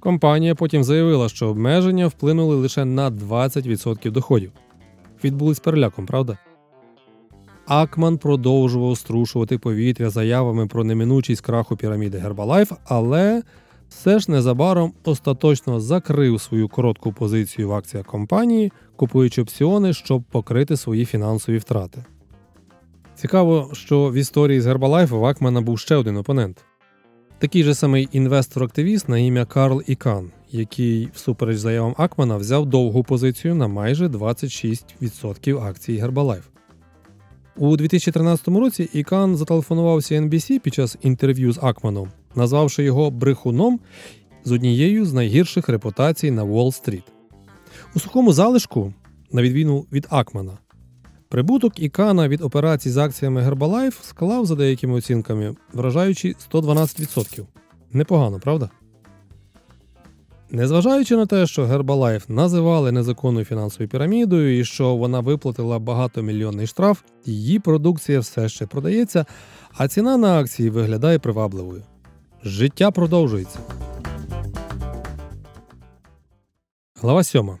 Компанія 0.00 0.54
потім 0.54 0.84
заявила, 0.84 1.28
що 1.28 1.48
обмеження 1.48 2.06
вплинули 2.06 2.56
лише 2.56 2.84
на 2.84 3.10
20% 3.10 4.10
доходів. 4.10 4.52
Відбулись 5.24 5.60
переляком, 5.60 6.06
правда? 6.06 6.38
Акман 7.66 8.18
продовжував 8.18 8.98
струшувати 8.98 9.58
повітря 9.58 10.10
заявами 10.10 10.66
про 10.66 10.84
неминучість 10.84 11.40
краху 11.40 11.76
піраміди 11.76 12.18
Herbalife, 12.18 12.76
але 12.84 13.42
все 13.88 14.18
ж 14.18 14.30
незабаром 14.30 14.92
остаточно 15.04 15.80
закрив 15.80 16.40
свою 16.40 16.68
коротку 16.68 17.12
позицію 17.12 17.68
в 17.68 17.72
акціях 17.72 18.06
компанії, 18.06 18.72
купуючи 18.96 19.42
опціони, 19.42 19.92
щоб 19.92 20.22
покрити 20.22 20.76
свої 20.76 21.04
фінансові 21.04 21.58
втрати. 21.58 22.04
Цікаво, 23.20 23.70
що 23.72 24.10
в 24.10 24.14
історії 24.14 24.60
з 24.60 24.66
Herbalife 24.66 25.14
у 25.14 25.24
Акмана 25.24 25.60
був 25.60 25.78
ще 25.78 25.96
один 25.96 26.16
опонент. 26.16 26.64
Такий 27.38 27.62
же 27.62 27.74
самий 27.74 28.08
інвестор-активіст 28.12 29.08
на 29.08 29.18
ім'я 29.18 29.44
Карл 29.44 29.82
Ікан, 29.86 30.30
який, 30.50 31.08
всупереч 31.14 31.58
заявам 31.58 31.94
Акмана, 31.98 32.36
взяв 32.36 32.66
довгу 32.66 33.02
позицію 33.02 33.54
на 33.54 33.68
майже 33.68 34.06
26% 34.06 35.62
акцій 35.62 36.02
Herbalife. 36.02 36.42
У 37.56 37.76
2013 37.76 38.48
році 38.48 38.90
Ікан 38.92 39.36
зателефонував 39.36 39.96
CNBC 39.96 40.58
під 40.58 40.74
час 40.74 40.96
інтерв'ю 41.02 41.52
з 41.52 41.58
Акманом, 41.62 42.08
назвавши 42.34 42.82
його 42.82 43.10
брехуном 43.10 43.80
з 44.44 44.52
однією 44.52 45.06
з 45.06 45.12
найгірших 45.12 45.68
репутацій 45.68 46.30
на 46.30 46.44
Уолл-стріт. 46.44 47.04
У 47.96 48.00
сухому 48.00 48.32
залишку, 48.32 48.92
на 49.32 49.42
відміну 49.42 49.86
від 49.92 50.06
Акмана, 50.10 50.58
прибуток 51.28 51.78
Ікана 51.78 52.28
від 52.28 52.42
операцій 52.42 52.90
з 52.90 52.96
акціями 52.96 53.42
Herbalife 53.42 54.02
склав 54.02 54.46
за 54.46 54.54
деякими 54.54 54.94
оцінками, 54.94 55.54
вражаючи 55.72 56.34
112%. 56.52 57.44
Непогано, 57.92 58.40
правда? 58.40 58.70
Незважаючи 60.50 61.16
на 61.16 61.26
те, 61.26 61.46
що 61.46 61.64
Herbalife 61.64 62.30
називали 62.30 62.92
незаконною 62.92 63.44
фінансовою 63.44 63.88
пірамідою 63.88 64.58
і 64.58 64.64
що 64.64 64.96
вона 64.96 65.20
виплатила 65.20 65.78
багатомільйонний 65.78 66.66
штраф, 66.66 67.00
її 67.24 67.58
продукція 67.58 68.20
все 68.20 68.48
ще 68.48 68.66
продається, 68.66 69.26
а 69.76 69.88
ціна 69.88 70.16
на 70.16 70.40
акції 70.40 70.70
виглядає 70.70 71.18
привабливою. 71.18 71.82
Життя 72.44 72.90
продовжується. 72.90 73.58
Глава 77.00 77.24
7. 77.24 77.58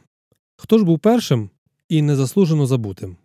Хто 0.56 0.78
ж 0.78 0.84
був 0.84 0.98
першим 0.98 1.50
і 1.88 2.02
незаслужено 2.02 2.66
забутим? 2.66 3.16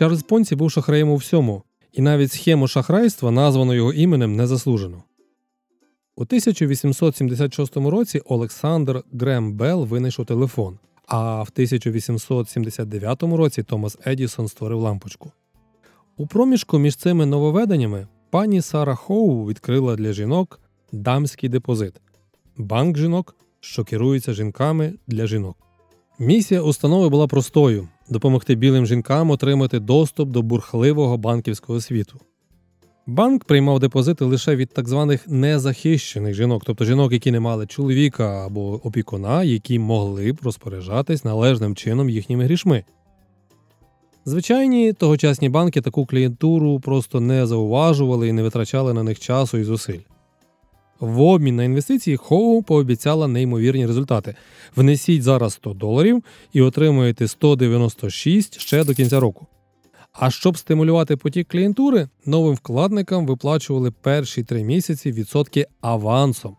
Чарльз 0.00 0.22
Понці 0.22 0.56
був 0.56 0.70
шахраєм 0.70 1.10
у 1.10 1.16
всьому, 1.16 1.62
і 1.92 2.02
навіть 2.02 2.32
схему 2.32 2.68
шахрайства 2.68 3.30
названо 3.30 3.74
його 3.74 3.92
іменем 3.92 4.36
незаслужено. 4.36 5.02
У 6.16 6.22
1876 6.22 7.76
році 7.76 8.20
Олександр 8.24 9.02
Грем 9.12 9.52
Белл 9.52 9.84
винайшов 9.84 10.26
телефон, 10.26 10.78
а 11.06 11.42
в 11.42 11.48
1879 11.52 13.22
році 13.22 13.62
Томас 13.62 13.98
Едісон 14.06 14.48
створив 14.48 14.78
лампочку. 14.78 15.32
У 16.16 16.26
проміжку 16.26 16.78
між 16.78 16.96
цими 16.96 17.26
нововведеннями 17.26 18.06
пані 18.30 18.62
Сара 18.62 18.94
Хоу 18.94 19.46
відкрила 19.46 19.96
для 19.96 20.12
жінок 20.12 20.60
дамський 20.92 21.48
депозит 21.48 21.94
банк 22.56 22.98
жінок, 22.98 23.36
що 23.60 23.84
керується 23.84 24.32
жінками 24.32 24.94
для 25.06 25.26
жінок. 25.26 25.56
Місія 26.18 26.62
установи 26.62 27.08
була 27.08 27.26
простою 27.26 27.88
допомогти 28.10 28.54
білим 28.54 28.86
жінкам 28.86 29.30
отримати 29.30 29.80
доступ 29.80 30.30
до 30.30 30.42
бурхливого 30.42 31.16
банківського 31.16 31.80
світу. 31.80 32.20
Банк 33.06 33.44
приймав 33.44 33.80
депозити 33.80 34.24
лише 34.24 34.56
від 34.56 34.68
так 34.68 34.88
званих 34.88 35.28
незахищених 35.28 36.34
жінок, 36.34 36.62
тобто 36.66 36.84
жінок, 36.84 37.12
які 37.12 37.30
не 37.30 37.40
мали 37.40 37.66
чоловіка 37.66 38.46
або 38.46 38.86
опікуна, 38.86 39.42
які 39.42 39.78
могли 39.78 40.32
б 40.32 40.38
розпоряджатись 40.42 41.24
належним 41.24 41.74
чином 41.74 42.10
їхніми 42.10 42.44
грішми. 42.44 42.84
Звичайні 44.24 44.92
тогочасні 44.92 45.48
банки 45.48 45.80
таку 45.80 46.06
клієнтуру 46.06 46.80
просто 46.80 47.20
не 47.20 47.46
зауважували 47.46 48.28
і 48.28 48.32
не 48.32 48.42
витрачали 48.42 48.94
на 48.94 49.02
них 49.02 49.20
часу 49.20 49.58
і 49.58 49.64
зусиль. 49.64 50.00
В 51.00 51.20
обмін 51.20 51.56
на 51.56 51.64
інвестиції 51.64 52.16
Хоу 52.16 52.62
пообіцяла 52.62 53.28
неймовірні 53.28 53.86
результати. 53.86 54.34
Внесіть 54.76 55.22
зараз 55.22 55.52
100 55.52 55.72
доларів 55.72 56.24
і 56.52 56.62
отримуєте 56.62 57.28
196 57.28 58.60
ще 58.60 58.84
до 58.84 58.94
кінця 58.94 59.20
року. 59.20 59.46
А 60.12 60.30
щоб 60.30 60.58
стимулювати 60.58 61.16
потік 61.16 61.48
клієнтури, 61.48 62.08
новим 62.26 62.54
вкладникам 62.54 63.26
виплачували 63.26 63.90
перші 63.90 64.42
три 64.42 64.64
місяці 64.64 65.12
відсотки 65.12 65.66
авансом. 65.80 66.56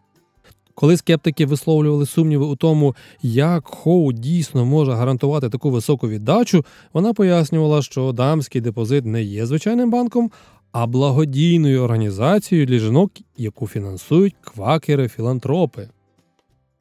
Коли 0.76 0.98
скептики 0.98 1.46
висловлювали 1.46 2.06
сумніви 2.06 2.46
у 2.46 2.56
тому, 2.56 2.96
як 3.22 3.68
Хоу 3.68 4.14
дійсно 4.14 4.66
може 4.66 4.92
гарантувати 4.92 5.50
таку 5.50 5.72
високу 5.72 6.10
віддачу, 6.10 6.66
вона 6.94 7.14
пояснювала, 7.14 7.82
що 7.82 8.12
дамський 8.12 8.62
депозит 8.62 9.06
не 9.06 9.24
є 9.24 9.46
звичайним 9.46 9.92
банком, 9.92 10.32
а 10.72 10.88
благодійною 10.88 11.82
організацією 11.82 12.68
для 12.68 12.80
жінок, 12.80 13.12
яку 13.38 13.68
фінансують 13.68 14.36
квакери-філантропи. 14.42 15.90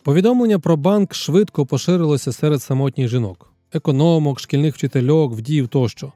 Повідомлення 0.03 0.59
про 0.59 0.77
банк 0.77 1.15
швидко 1.15 1.67
поширилося 1.67 2.33
серед 2.33 2.63
самотніх 2.63 3.09
жінок, 3.09 3.53
економок, 3.73 4.41
шкільних 4.41 4.75
вчительок, 4.75 5.33
вдів 5.33 5.69
тощо. 5.69 6.13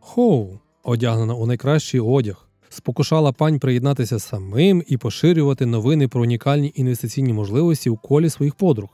Хоу, 0.00 0.58
одягнена 0.82 1.34
у 1.34 1.46
найкращий 1.46 2.00
одяг, 2.00 2.48
спокушала 2.68 3.32
пань 3.32 3.58
приєднатися 3.58 4.18
самим 4.18 4.84
і 4.88 4.96
поширювати 4.96 5.66
новини 5.66 6.08
про 6.08 6.22
унікальні 6.22 6.72
інвестиційні 6.74 7.32
можливості 7.32 7.90
у 7.90 7.96
колі 7.96 8.30
своїх 8.30 8.54
подруг. 8.54 8.88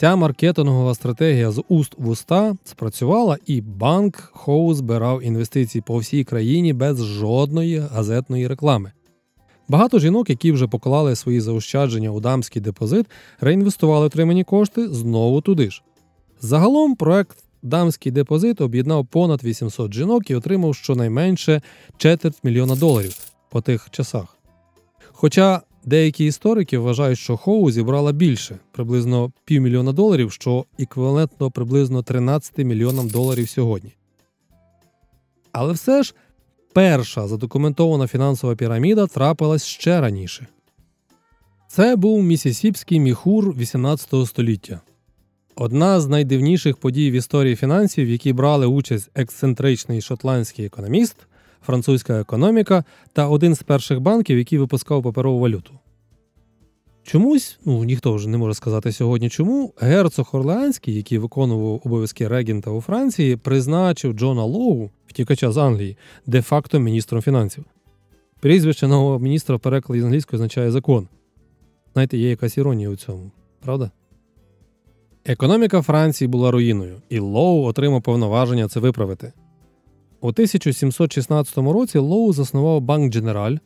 Ця 0.00 0.16
маркетингова 0.16 0.94
стратегія 0.94 1.50
з 1.50 1.62
уст 1.68 1.94
в 1.98 2.08
уста 2.08 2.56
спрацювала, 2.64 3.38
і 3.46 3.60
банк 3.60 4.30
Хоу 4.32 4.74
збирав 4.74 5.22
інвестиції 5.22 5.82
по 5.86 5.98
всій 5.98 6.24
країні 6.24 6.72
без 6.72 7.04
жодної 7.04 7.78
газетної 7.78 8.48
реклами. 8.48 8.92
Багато 9.68 9.98
жінок, 9.98 10.30
які 10.30 10.52
вже 10.52 10.66
поклали 10.66 11.16
свої 11.16 11.40
заощадження 11.40 12.10
у 12.10 12.20
дамський 12.20 12.62
депозит, 12.62 13.06
реінвестували 13.40 14.06
отримані 14.06 14.44
кошти 14.44 14.88
знову 14.88 15.40
туди 15.40 15.70
ж. 15.70 15.82
Загалом 16.40 16.96
проект 16.96 17.44
Дамський 17.62 18.12
депозит 18.12 18.60
об'єднав 18.60 19.06
понад 19.06 19.44
800 19.44 19.94
жінок 19.94 20.30
і 20.30 20.34
отримав 20.34 20.74
щонайменше 20.74 21.62
четверть 21.96 22.44
мільйона 22.44 22.76
доларів 22.76 23.18
по 23.50 23.60
тих 23.60 23.88
часах. 23.90 24.36
Хоча 25.12 25.62
деякі 25.84 26.24
історики 26.24 26.78
вважають, 26.78 27.18
що 27.18 27.36
Хоу 27.36 27.70
зібрала 27.70 28.12
більше 28.12 28.58
приблизно 28.72 29.32
півмільйона 29.44 29.92
доларів, 29.92 30.32
що 30.32 30.64
еквівалентно 30.78 31.50
приблизно 31.50 32.02
13 32.02 32.58
мільйонам 32.58 33.08
доларів 33.08 33.48
сьогодні. 33.48 33.92
Але 35.52 35.72
все 35.72 36.02
ж 36.02 36.14
перша 36.72 37.28
задокументована 37.28 38.06
фінансова 38.06 38.56
піраміда 38.56 39.06
трапилась 39.06 39.64
ще 39.64 40.00
раніше. 40.00 40.46
Це 41.68 41.96
був 41.96 42.22
місісіпський 42.22 43.00
міхур 43.00 43.56
18 43.56 44.26
століття. 44.26 44.80
Одна 45.56 46.00
з 46.00 46.08
найдивніших 46.08 46.76
подій 46.76 47.10
в 47.10 47.14
історії 47.14 47.56
фінансів, 47.56 48.06
в 48.06 48.10
якій 48.10 48.32
брали 48.32 48.66
участь 48.66 49.10
ексцентричний 49.14 50.00
шотландський 50.00 50.66
економіст, 50.66 51.16
французька 51.62 52.20
економіка 52.20 52.84
та 53.12 53.28
один 53.28 53.54
з 53.54 53.62
перших 53.62 54.00
банків, 54.00 54.38
який 54.38 54.58
випускав 54.58 55.02
паперову 55.02 55.38
валюту. 55.38 55.72
Чомусь, 57.02 57.58
ну 57.64 57.84
ніхто 57.84 58.14
вже 58.14 58.28
не 58.28 58.38
може 58.38 58.54
сказати 58.54 58.92
сьогодні, 58.92 59.28
чому 59.28 59.74
герцог 59.78 60.28
Орлеанський, 60.32 60.94
який 60.94 61.18
виконував 61.18 61.80
обов'язки 61.84 62.28
регента 62.28 62.70
у 62.70 62.80
Франції, 62.80 63.36
призначив 63.36 64.12
Джона 64.12 64.44
Лоу, 64.44 64.90
втікача 65.06 65.52
з 65.52 65.56
Англії, 65.56 65.96
де-факто 66.26 66.78
міністром 66.78 67.22
фінансів. 67.22 67.64
Прізвище 68.40 68.88
нового 68.88 69.18
міністра 69.18 69.56
в 69.56 69.60
перекладі 69.60 70.00
з 70.00 70.04
англійської 70.04 70.38
означає 70.38 70.70
закон. 70.70 71.08
Знаєте, 71.92 72.18
є 72.18 72.30
якась 72.30 72.58
іронія 72.58 72.88
у 72.88 72.96
цьому, 72.96 73.30
правда? 73.64 73.90
Економіка 75.24 75.82
Франції 75.82 76.28
була 76.28 76.50
руїною, 76.50 77.02
і 77.08 77.18
Лоу 77.18 77.64
отримав 77.64 78.02
повноваження 78.02 78.68
це 78.68 78.80
виправити. 78.80 79.32
У 80.22 80.28
1716 80.28 81.58
році 81.58 81.98
Лоу 81.98 82.32
заснував 82.32 82.80
банк 82.80 83.12
Дженераль, 83.12 83.56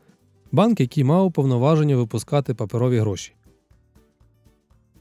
банк, 0.52 0.80
який 0.80 1.04
мав 1.04 1.32
повноваження 1.32 1.96
випускати 1.96 2.54
паперові 2.54 2.98
гроші. 2.98 3.32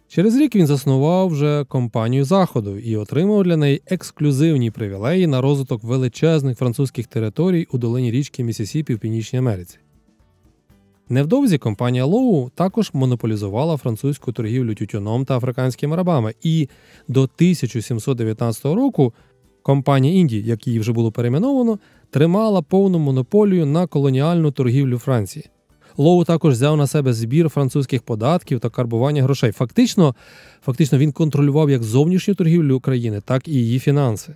Через 0.07 0.37
рік 0.37 0.55
він 0.55 0.67
заснував 0.67 1.27
вже 1.27 1.65
компанію 1.65 2.25
Заходу 2.25 2.77
і 2.77 2.95
отримав 2.95 3.43
для 3.43 3.57
неї 3.57 3.81
ексклюзивні 3.85 4.71
привілеї 4.71 5.27
на 5.27 5.41
розвиток 5.41 5.83
величезних 5.83 6.57
французьких 6.57 7.07
територій 7.07 7.67
у 7.71 7.77
долині 7.77 8.11
річки 8.11 8.43
Місісіпі 8.43 8.95
в 8.95 8.99
Північній 8.99 9.39
Америці. 9.39 9.77
Невдовзі 11.09 11.57
компанія 11.57 12.05
Лоу 12.05 12.49
також 12.49 12.91
монополізувала 12.93 13.77
французьку 13.77 14.31
торгівлю 14.31 14.75
тютюном 14.75 15.25
та 15.25 15.37
африканськими 15.37 15.95
рабами, 15.95 16.33
і 16.41 16.69
до 17.07 17.21
1719 17.21 18.65
року 18.65 19.13
компанія 19.63 20.19
Індії, 20.19 20.43
як 20.43 20.67
її 20.67 20.79
вже 20.79 20.91
було 20.91 21.11
перейменовано, 21.11 21.79
тримала 22.09 22.61
повну 22.61 22.99
монополію 22.99 23.65
на 23.65 23.87
колоніальну 23.87 24.51
торгівлю 24.51 24.97
Франції. 24.97 25.45
Лоу 25.97 26.23
також 26.23 26.53
взяв 26.53 26.77
на 26.77 26.87
себе 26.87 27.13
збір 27.13 27.49
французьких 27.49 28.01
податків 28.01 28.59
та 28.59 28.69
карбування 28.69 29.23
грошей. 29.23 29.51
Фактично, 29.51 30.15
фактично 30.65 30.97
він 30.97 31.11
контролював 31.11 31.69
як 31.69 31.83
зовнішню 31.83 32.35
торгівлю 32.35 32.75
України, 32.75 33.21
так 33.25 33.47
і 33.47 33.53
її 33.53 33.79
фінанси. 33.79 34.35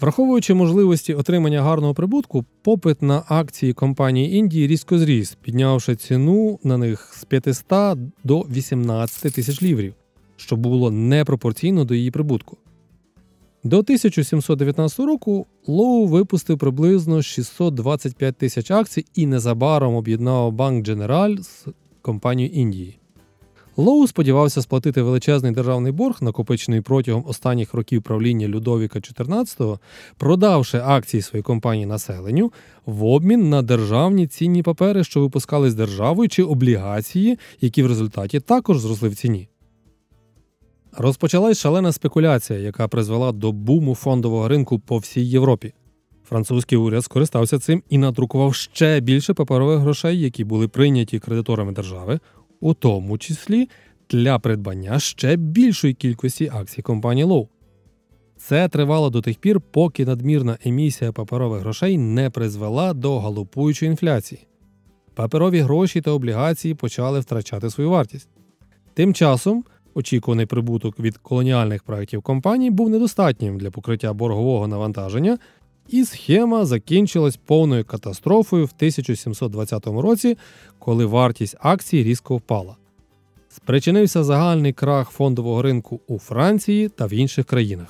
Враховуючи 0.00 0.54
можливості 0.54 1.14
отримання 1.14 1.62
гарного 1.62 1.94
прибутку, 1.94 2.44
попит 2.62 3.02
на 3.02 3.22
акції 3.28 3.72
компанії 3.72 4.36
Індії 4.36 4.66
різко 4.66 4.98
зріс, 4.98 5.36
піднявши 5.42 5.96
ціну 5.96 6.58
на 6.64 6.78
них 6.78 7.12
з 7.14 7.24
500 7.24 7.98
до 8.24 8.40
18 8.40 9.34
тисяч 9.34 9.62
ліврів, 9.62 9.94
що 10.36 10.56
було 10.56 10.90
непропорційно 10.90 11.84
до 11.84 11.94
її 11.94 12.10
прибутку. 12.10 12.56
До 13.64 13.78
1719 13.78 14.98
року 14.98 15.46
Лоу 15.66 16.06
випустив 16.06 16.58
приблизно 16.58 17.22
625 17.22 18.36
тисяч 18.36 18.70
акцій 18.70 19.04
і 19.14 19.26
незабаром 19.26 19.94
об'єднав 19.94 20.52
банк 20.52 20.86
Дженераль 20.86 21.36
з 21.36 21.66
компанією 22.02 22.54
Індії. 22.54 23.00
Лоу 23.76 24.06
сподівався 24.06 24.62
сплатити 24.62 25.02
величезний 25.02 25.52
державний 25.52 25.92
борг, 25.92 26.18
накопичений 26.20 26.80
протягом 26.80 27.24
останніх 27.26 27.74
років 27.74 28.02
правління 28.02 28.48
Людовіка 28.48 28.98
XIV, 28.98 29.78
продавши 30.16 30.78
акції 30.84 31.22
своєї 31.22 31.42
компанії 31.42 31.86
населенню 31.86 32.52
в 32.86 33.04
обмін 33.04 33.48
на 33.48 33.62
державні 33.62 34.26
цінні 34.26 34.62
папери, 34.62 35.04
що 35.04 35.20
випускались 35.20 35.74
державою, 35.74 36.28
чи 36.28 36.42
облігації, 36.42 37.38
які 37.60 37.82
в 37.82 37.86
результаті 37.86 38.40
також 38.40 38.78
зросли 38.78 39.08
в 39.08 39.16
ціні. 39.16 39.49
Розпочалась 40.92 41.58
шалена 41.58 41.92
спекуляція, 41.92 42.58
яка 42.58 42.88
призвела 42.88 43.32
до 43.32 43.52
буму 43.52 43.94
фондового 43.94 44.48
ринку 44.48 44.78
по 44.78 44.98
всій 44.98 45.24
Європі. 45.24 45.72
Французький 46.24 46.78
уряд 46.78 47.04
скористався 47.04 47.58
цим 47.58 47.82
і 47.88 47.98
надрукував 47.98 48.54
ще 48.54 49.00
більше 49.00 49.34
паперових 49.34 49.78
грошей, 49.78 50.20
які 50.20 50.44
були 50.44 50.68
прийняті 50.68 51.18
кредиторами 51.18 51.72
держави, 51.72 52.20
у 52.60 52.74
тому 52.74 53.18
числі 53.18 53.68
для 54.10 54.38
придбання 54.38 54.98
ще 54.98 55.36
більшої 55.36 55.94
кількості 55.94 56.50
акцій 56.54 56.82
компанії 56.82 57.24
Лоу. 57.24 57.48
Це 58.36 58.68
тривало 58.68 59.10
до 59.10 59.20
тих 59.22 59.38
пір, 59.38 59.60
поки 59.60 60.04
надмірна 60.04 60.58
емісія 60.64 61.12
паперових 61.12 61.60
грошей 61.60 61.98
не 61.98 62.30
призвела 62.30 62.94
до 62.94 63.20
галопуючої 63.20 63.90
інфляції. 63.90 64.46
Паперові 65.14 65.60
гроші 65.60 66.00
та 66.00 66.10
облігації 66.10 66.74
почали 66.74 67.20
втрачати 67.20 67.70
свою 67.70 67.90
вартість. 67.90 68.28
Тим 68.94 69.14
часом 69.14 69.64
очікуваний 69.94 70.46
прибуток 70.46 71.00
від 71.00 71.16
колоніальних 71.16 71.82
проєктів 71.82 72.22
компаній 72.22 72.70
був 72.70 72.90
недостатнім 72.90 73.58
для 73.58 73.70
покриття 73.70 74.12
боргового 74.12 74.68
навантаження, 74.68 75.38
і 75.88 76.04
схема 76.04 76.64
закінчилась 76.64 77.36
повною 77.36 77.84
катастрофою 77.84 78.64
в 78.64 78.72
1720 78.76 79.86
році, 79.86 80.36
коли 80.78 81.04
вартість 81.04 81.56
акцій 81.60 82.02
різко 82.02 82.36
впала. 82.36 82.76
Спричинився 83.48 84.24
загальний 84.24 84.72
крах 84.72 85.10
фондового 85.10 85.62
ринку 85.62 86.00
у 86.08 86.18
Франції 86.18 86.88
та 86.88 87.06
в 87.06 87.12
інших 87.12 87.46
країнах. 87.46 87.88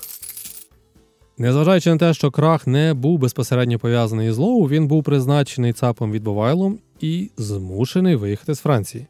Незважаючи 1.38 1.90
на 1.90 1.96
те, 1.96 2.14
що 2.14 2.30
крах 2.30 2.66
не 2.66 2.94
був 2.94 3.18
безпосередньо 3.18 3.78
пов'язаний 3.78 4.32
з 4.32 4.38
Лоу, 4.38 4.68
він 4.68 4.88
був 4.88 5.04
призначений 5.04 5.72
ЦАПом 5.72 6.12
Відбувайлом 6.12 6.78
і 7.00 7.30
змушений 7.36 8.16
виїхати 8.16 8.54
з 8.54 8.60
Франції. 8.60 9.06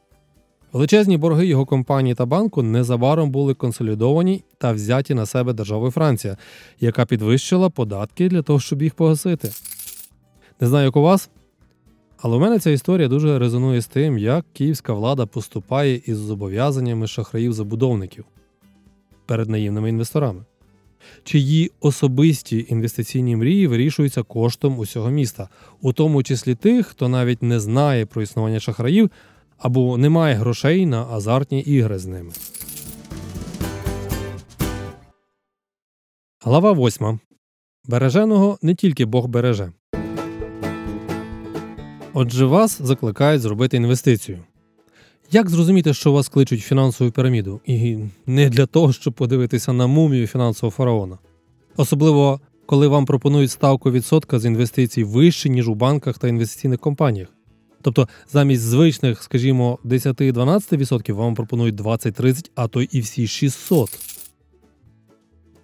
Величезні 0.72 1.16
борги 1.16 1.46
його 1.46 1.66
компанії 1.66 2.14
та 2.14 2.26
банку 2.26 2.62
незабаром 2.62 3.30
були 3.30 3.54
консолідовані 3.54 4.44
та 4.58 4.72
взяті 4.72 5.14
на 5.14 5.26
себе 5.26 5.52
державою 5.52 5.90
Франція, 5.90 6.36
яка 6.80 7.06
підвищила 7.06 7.70
податки 7.70 8.28
для 8.28 8.42
того, 8.42 8.60
щоб 8.60 8.82
їх 8.82 8.94
погасити. 8.94 9.50
Не 10.60 10.68
знаю, 10.68 10.84
як 10.84 10.96
у 10.96 11.02
вас, 11.02 11.30
але 12.18 12.36
у 12.36 12.40
мене 12.40 12.58
ця 12.58 12.70
історія 12.70 13.08
дуже 13.08 13.38
резонує 13.38 13.80
з 13.80 13.86
тим, 13.86 14.18
як 14.18 14.44
київська 14.52 14.92
влада 14.92 15.26
поступає 15.26 16.00
із 16.06 16.16
зобов'язаннями 16.16 17.06
шахраїв-забудовників 17.06 18.24
перед 19.26 19.48
наївними 19.48 19.88
інвесторами, 19.88 20.44
чиї 21.24 21.70
особисті 21.80 22.66
інвестиційні 22.68 23.36
мрії 23.36 23.66
вирішуються 23.66 24.22
коштом 24.22 24.78
усього 24.78 25.10
міста, 25.10 25.48
у 25.80 25.92
тому 25.92 26.22
числі 26.22 26.54
тих, 26.54 26.86
хто 26.86 27.08
навіть 27.08 27.42
не 27.42 27.60
знає 27.60 28.06
про 28.06 28.22
існування 28.22 28.60
шахраїв 28.60 29.10
або 29.60 29.98
немає 29.98 30.34
грошей 30.34 30.86
на 30.86 31.04
азартні 31.04 31.60
ігри 31.60 31.98
з 31.98 32.06
ними. 32.06 32.32
Глава 36.44 36.72
8. 36.72 37.18
Береженого 37.84 38.58
не 38.62 38.74
тільки 38.74 39.04
Бог 39.04 39.26
береже. 39.26 39.72
Отже, 42.12 42.44
вас 42.44 42.82
закликають 42.82 43.42
зробити 43.42 43.76
інвестицію. 43.76 44.38
Як 45.32 45.50
зрозуміти, 45.50 45.94
що 45.94 46.12
вас 46.12 46.28
кличуть 46.28 46.60
в 46.60 46.68
фінансову 46.68 47.10
піраміду? 47.10 47.60
І 47.66 47.98
не 48.26 48.48
для 48.48 48.66
того, 48.66 48.92
щоб 48.92 49.14
подивитися 49.14 49.72
на 49.72 49.86
мумію 49.86 50.26
фінансового 50.26 50.76
фараона. 50.76 51.18
Особливо, 51.76 52.40
коли 52.66 52.88
вам 52.88 53.06
пропонують 53.06 53.50
ставку 53.50 53.90
відсотка 53.90 54.38
з 54.38 54.44
інвестицій 54.44 55.04
вище, 55.04 55.48
ніж 55.48 55.68
у 55.68 55.74
банках 55.74 56.18
та 56.18 56.28
інвестиційних 56.28 56.80
компаніях. 56.80 57.28
Тобто 57.82 58.08
замість 58.32 58.62
звичних, 58.62 59.22
скажімо, 59.22 59.78
10-12% 59.84 61.12
вам 61.12 61.34
пропонують 61.34 61.74
20-30, 61.80 62.50
а 62.54 62.68
то 62.68 62.82
і 62.82 63.00
всі 63.00 63.26
600. 63.26 63.90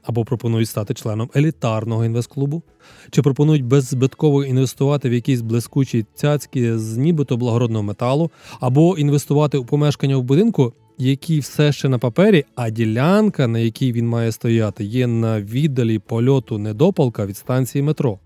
Або 0.02 0.24
пропонують 0.24 0.68
стати 0.68 0.94
членом 0.94 1.30
елітарного 1.36 2.04
інвестклубу, 2.04 2.62
чи 3.10 3.22
пропонують 3.22 3.64
беззбитково 3.64 4.44
інвестувати 4.44 5.08
в 5.08 5.12
якісь 5.12 5.40
блискучі 5.40 6.06
цяцьки 6.14 6.78
з 6.78 6.96
нібито 6.96 7.36
благородного 7.36 7.82
металу, 7.82 8.30
або 8.60 8.98
інвестувати 8.98 9.58
у 9.58 9.64
помешкання 9.64 10.16
в 10.16 10.22
будинку, 10.22 10.72
які 10.98 11.40
все 11.40 11.72
ще 11.72 11.88
на 11.88 11.98
папері, 11.98 12.44
а 12.54 12.70
ділянка, 12.70 13.46
на 13.46 13.58
якій 13.58 13.92
він 13.92 14.08
має 14.08 14.32
стояти, 14.32 14.84
є 14.84 15.06
на 15.06 15.40
віддалі 15.40 15.98
польоту 15.98 16.58
недопалка 16.58 17.26
від 17.26 17.36
станції 17.36 17.82
метро. 17.82 18.18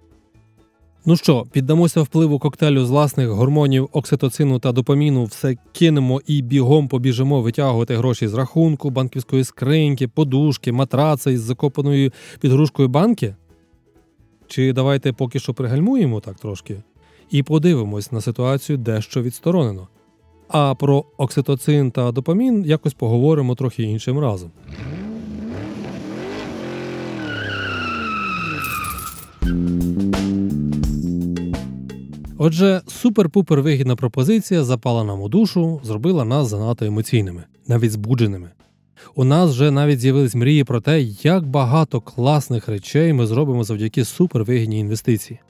Ну 1.06 1.16
що, 1.16 1.46
піддамося 1.52 2.02
впливу 2.02 2.38
коктейлю 2.38 2.84
з 2.84 2.90
власних 2.90 3.28
гормонів 3.28 3.88
окситоцину 3.92 4.58
та 4.58 4.72
допаміну, 4.72 5.24
все 5.24 5.56
кинемо 5.72 6.20
і 6.26 6.42
бігом 6.42 6.88
побіжимо 6.88 7.42
витягувати 7.42 7.96
гроші 7.96 8.28
з 8.28 8.34
рахунку, 8.34 8.90
банківської 8.90 9.44
скриньки, 9.44 10.08
подушки, 10.08 10.72
матраци 10.72 11.32
із 11.32 11.40
закопаною 11.40 12.12
підгрушкою 12.40 12.88
банки? 12.88 13.34
Чи 14.46 14.72
давайте 14.72 15.12
поки 15.12 15.38
що 15.38 15.54
пригальмуємо 15.54 16.20
так 16.20 16.36
трошки 16.36 16.82
і 17.30 17.42
подивимось 17.42 18.12
на 18.12 18.20
ситуацію 18.20 18.78
дещо 18.78 19.22
відсторонено. 19.22 19.88
А 20.48 20.74
про 20.74 21.04
окситоцин 21.16 21.90
та 21.90 22.12
допамін 22.12 22.64
якось 22.64 22.94
поговоримо 22.94 23.54
трохи 23.54 23.82
іншим 23.82 24.18
разом. 24.18 24.50
Отже, 32.42 32.82
супер-пупер 32.86 33.60
вигідна 33.60 33.96
пропозиція 33.96 34.64
запала 34.64 35.04
нам 35.04 35.20
у 35.20 35.28
душу, 35.28 35.80
зробила 35.84 36.24
нас 36.24 36.48
занадто 36.48 36.84
емоційними, 36.84 37.44
навіть 37.66 37.92
збудженими. 37.92 38.50
У 39.14 39.24
нас 39.24 39.50
вже 39.50 39.70
навіть 39.70 40.00
з'явились 40.00 40.34
мрії 40.34 40.64
про 40.64 40.80
те, 40.80 41.02
як 41.02 41.46
багато 41.46 42.00
класних 42.00 42.68
речей 42.68 43.12
ми 43.12 43.26
зробимо 43.26 43.64
завдяки 43.64 44.04
супервигідній 44.04 44.80
інвестиції. 44.80 45.40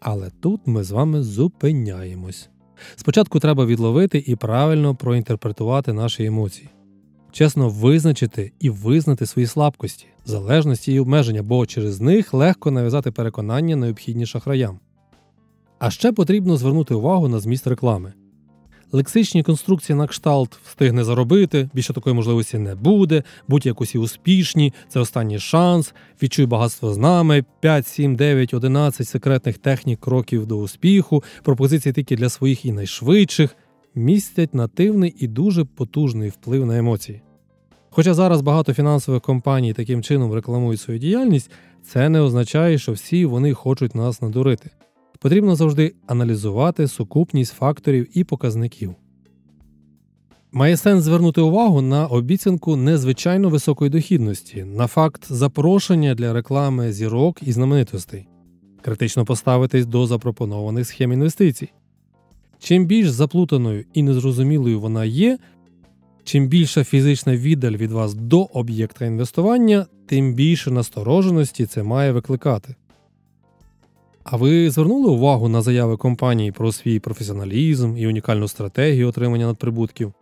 Але 0.00 0.30
тут 0.40 0.60
ми 0.66 0.84
з 0.84 0.90
вами 0.90 1.22
зупиняємось. 1.22 2.48
Спочатку 2.96 3.40
треба 3.40 3.66
відловити 3.66 4.24
і 4.26 4.36
правильно 4.36 4.94
проінтерпретувати 4.94 5.92
наші 5.92 6.24
емоції, 6.24 6.68
чесно 7.32 7.68
визначити 7.68 8.52
і 8.60 8.70
визнати 8.70 9.26
свої 9.26 9.46
слабкості, 9.46 10.06
залежності 10.24 10.92
і 10.92 11.00
обмеження, 11.00 11.42
бо 11.42 11.66
через 11.66 12.00
них 12.00 12.34
легко 12.34 12.70
нав'язати 12.70 13.10
переконання 13.10 13.76
необхідні 13.76 14.26
шахраям. 14.26 14.78
А 15.78 15.90
ще 15.90 16.12
потрібно 16.12 16.56
звернути 16.56 16.94
увагу 16.94 17.28
на 17.28 17.40
зміст 17.40 17.66
реклами. 17.66 18.12
Лексичні 18.92 19.42
конструкції 19.42 19.96
на 19.96 20.06
кшталт 20.06 20.58
встигне 20.66 21.04
заробити, 21.04 21.68
більше 21.74 21.92
такої 21.92 22.16
можливості 22.16 22.58
не 22.58 22.74
буде, 22.74 23.22
будь 23.48 23.66
і 23.94 23.98
успішні, 23.98 24.72
це 24.88 25.00
останній 25.00 25.38
шанс, 25.38 25.94
відчуй 26.22 26.46
багатство 26.46 26.94
з 26.94 26.98
нами, 26.98 27.44
5, 27.60 27.86
7, 27.86 28.16
9, 28.16 28.54
11 28.54 29.08
секретних 29.08 29.58
технік 29.58 30.00
кроків 30.00 30.46
до 30.46 30.58
успіху, 30.58 31.24
пропозиції 31.42 31.92
тільки 31.92 32.16
для 32.16 32.28
своїх 32.28 32.64
і 32.64 32.72
найшвидших, 32.72 33.56
містять 33.94 34.54
нативний 34.54 35.14
і 35.18 35.28
дуже 35.28 35.64
потужний 35.64 36.28
вплив 36.28 36.66
на 36.66 36.78
емоції. 36.78 37.22
Хоча 37.90 38.14
зараз 38.14 38.40
багато 38.40 38.74
фінансових 38.74 39.22
компаній 39.22 39.72
таким 39.72 40.02
чином 40.02 40.32
рекламують 40.32 40.80
свою 40.80 40.98
діяльність, 40.98 41.50
це 41.82 42.08
не 42.08 42.20
означає, 42.20 42.78
що 42.78 42.92
всі 42.92 43.24
вони 43.24 43.54
хочуть 43.54 43.94
нас 43.94 44.22
надурити. 44.22 44.70
Потрібно 45.18 45.56
завжди 45.56 45.94
аналізувати 46.06 46.88
сукупність 46.88 47.52
факторів 47.52 48.18
і 48.18 48.24
показників. 48.24 48.94
Має 50.52 50.76
сенс 50.76 51.04
звернути 51.04 51.40
увагу 51.40 51.82
на 51.82 52.06
обіцянку 52.06 52.76
незвичайно 52.76 53.48
високої 53.48 53.90
дохідності, 53.90 54.64
на 54.64 54.86
факт 54.86 55.32
запрошення 55.32 56.14
для 56.14 56.32
реклами 56.32 56.92
зірок 56.92 57.42
і 57.42 57.52
знаменитостей, 57.52 58.26
критично 58.82 59.24
поставитись 59.24 59.86
до 59.86 60.06
запропонованих 60.06 60.86
схем 60.86 61.12
інвестицій. 61.12 61.68
Чим 62.58 62.86
більш 62.86 63.10
заплутаною 63.10 63.84
і 63.94 64.02
незрозумілою 64.02 64.80
вона 64.80 65.04
є, 65.04 65.38
чим 66.24 66.48
більша 66.48 66.84
фізична 66.84 67.36
віддаль 67.36 67.72
від 67.76 67.92
вас 67.92 68.14
до 68.14 68.42
об'єкта 68.42 69.04
інвестування, 69.04 69.86
тим 70.06 70.34
більше 70.34 70.70
настороженості 70.70 71.66
це 71.66 71.82
має 71.82 72.12
викликати. 72.12 72.74
А 74.24 74.36
ви 74.36 74.70
звернули 74.70 75.10
увагу 75.10 75.48
на 75.48 75.62
заяви 75.62 75.96
компанії 75.96 76.52
про 76.52 76.72
свій 76.72 77.00
професіоналізм 77.00 77.96
і 77.96 78.06
унікальну 78.06 78.48
стратегію 78.48 79.08
отримання 79.08 79.46
надприбутків? 79.46 80.12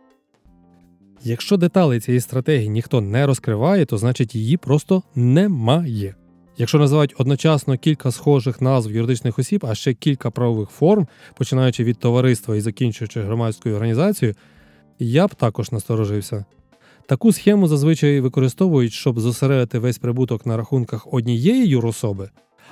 Якщо 1.23 1.57
деталі 1.57 1.99
цієї 1.99 2.21
стратегії 2.21 2.69
ніхто 2.69 3.01
не 3.01 3.25
розкриває, 3.25 3.85
то 3.85 3.97
значить 3.97 4.35
її 4.35 4.57
просто 4.57 5.03
немає. 5.15 6.15
Якщо 6.57 6.79
називають 6.79 7.15
одночасно 7.17 7.77
кілька 7.77 8.11
схожих 8.11 8.61
назв 8.61 8.91
юридичних 8.91 9.39
осіб, 9.39 9.65
а 9.69 9.75
ще 9.75 9.93
кілька 9.93 10.31
правових 10.31 10.69
форм, 10.69 11.07
починаючи 11.37 11.83
від 11.83 11.99
товариства 11.99 12.55
і 12.55 12.61
закінчуючи 12.61 13.21
громадською 13.21 13.75
організацією, 13.75 14.35
я 14.99 15.27
б 15.27 15.35
також 15.35 15.71
насторожився. 15.71 16.45
Таку 17.05 17.33
схему 17.33 17.67
зазвичай 17.67 18.19
використовують, 18.19 18.93
щоб 18.93 19.19
зосередити 19.19 19.79
весь 19.79 19.97
прибуток 19.97 20.45
на 20.45 20.57
рахунках 20.57 21.13
однієї 21.13 21.67
юрособи, 21.67 22.29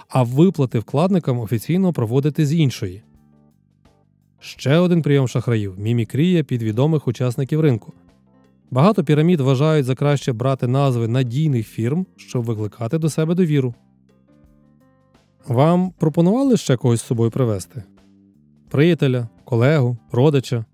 а 0.10 0.24
виплати 0.24 0.80
вкладникам 0.80 1.40
офіційно 1.40 1.94
проводити 1.94 2.46
з 2.46 2.54
іншої. 2.54 3.04
Ще 4.40 4.78
один 4.78 5.02
прийом 5.02 5.28
шахраїв 5.28 5.80
мімікрія 5.80 6.44
підвідомих 6.44 7.08
учасників 7.08 7.62
ринку. 7.62 7.94
Багато 8.72 9.04
пірамід 9.04 9.42
вважають 9.42 9.86
за 9.86 9.96
краще 9.96 10.34
брати 10.34 10.68
назви 10.68 11.08
надійних 11.08 11.68
фірм, 11.68 12.06
щоб 12.18 12.44
викликати 12.44 12.98
до 12.98 13.10
себе 13.10 13.36
довіру. 13.36 13.74
Вам 15.48 15.92
пропонували 16.00 16.58
ще 16.58 16.78
когось 16.78 17.02
з 17.02 17.06
собою 17.06 17.32
привезти? 17.32 17.84
Приятеля, 18.70 19.28
колегу, 19.44 19.98
родича. 20.12 20.66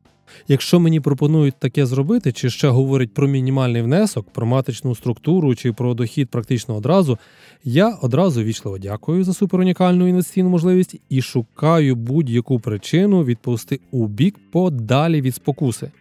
Якщо 0.48 0.80
мені 0.80 1.00
пропонують 1.00 1.56
таке 1.60 1.86
зробити, 1.86 2.32
чи 2.32 2.50
ще 2.50 2.68
говорять 2.68 3.14
про 3.14 3.28
мінімальний 3.28 3.82
внесок, 3.82 4.30
про 4.30 4.46
матичну 4.46 4.96
структуру 4.96 5.56
чи 5.56 5.74
про 5.74 5.94
дохід 5.94 6.30
практично 6.30 6.76
одразу, 6.76 7.18
я 7.64 7.98
одразу 8.02 8.44
вічливо 8.44 8.78
дякую 8.78 9.24
за 9.24 9.34
суперунікальну 9.34 10.08
інвестиційну 10.08 10.50
можливість 10.50 10.96
і 11.10 11.22
шукаю 11.22 11.96
будь-яку 11.96 12.60
причину 12.60 13.24
відповсти 13.24 13.80
у 13.92 14.08
бік 14.08 14.36
подалі 14.52 15.22
від 15.22 15.36
спокуси. 15.36 15.92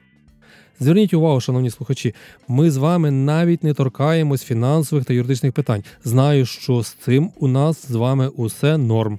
Зверніть 0.80 1.14
увагу, 1.14 1.40
шановні 1.40 1.70
слухачі, 1.70 2.14
ми 2.48 2.70
з 2.70 2.76
вами 2.76 3.10
навіть 3.10 3.64
не 3.64 3.74
торкаємось 3.74 4.44
фінансових 4.44 5.04
та 5.04 5.14
юридичних 5.14 5.52
питань. 5.52 5.84
Знаю, 6.04 6.46
що 6.46 6.82
з 6.82 6.92
цим 6.92 7.30
у 7.38 7.48
нас 7.48 7.88
з 7.88 7.94
вами 7.94 8.28
усе 8.28 8.78
норм. 8.78 9.18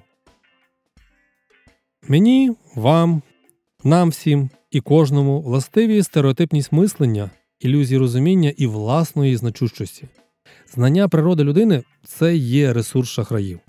Мені, 2.07 2.51
вам, 2.75 3.21
нам 3.83 4.09
всім 4.09 4.49
і 4.71 4.81
кожному 4.81 5.41
властиві 5.41 6.03
стереотипність 6.03 6.71
мислення, 6.71 7.29
ілюзії 7.59 7.99
розуміння 7.99 8.53
і 8.57 8.67
власної 8.67 9.37
значущості. 9.37 10.07
Знання 10.73 11.07
природи 11.07 11.43
людини 11.43 11.83
це 12.03 12.35
є 12.35 12.73
ресурс 12.73 13.09
шахраїв. 13.09 13.59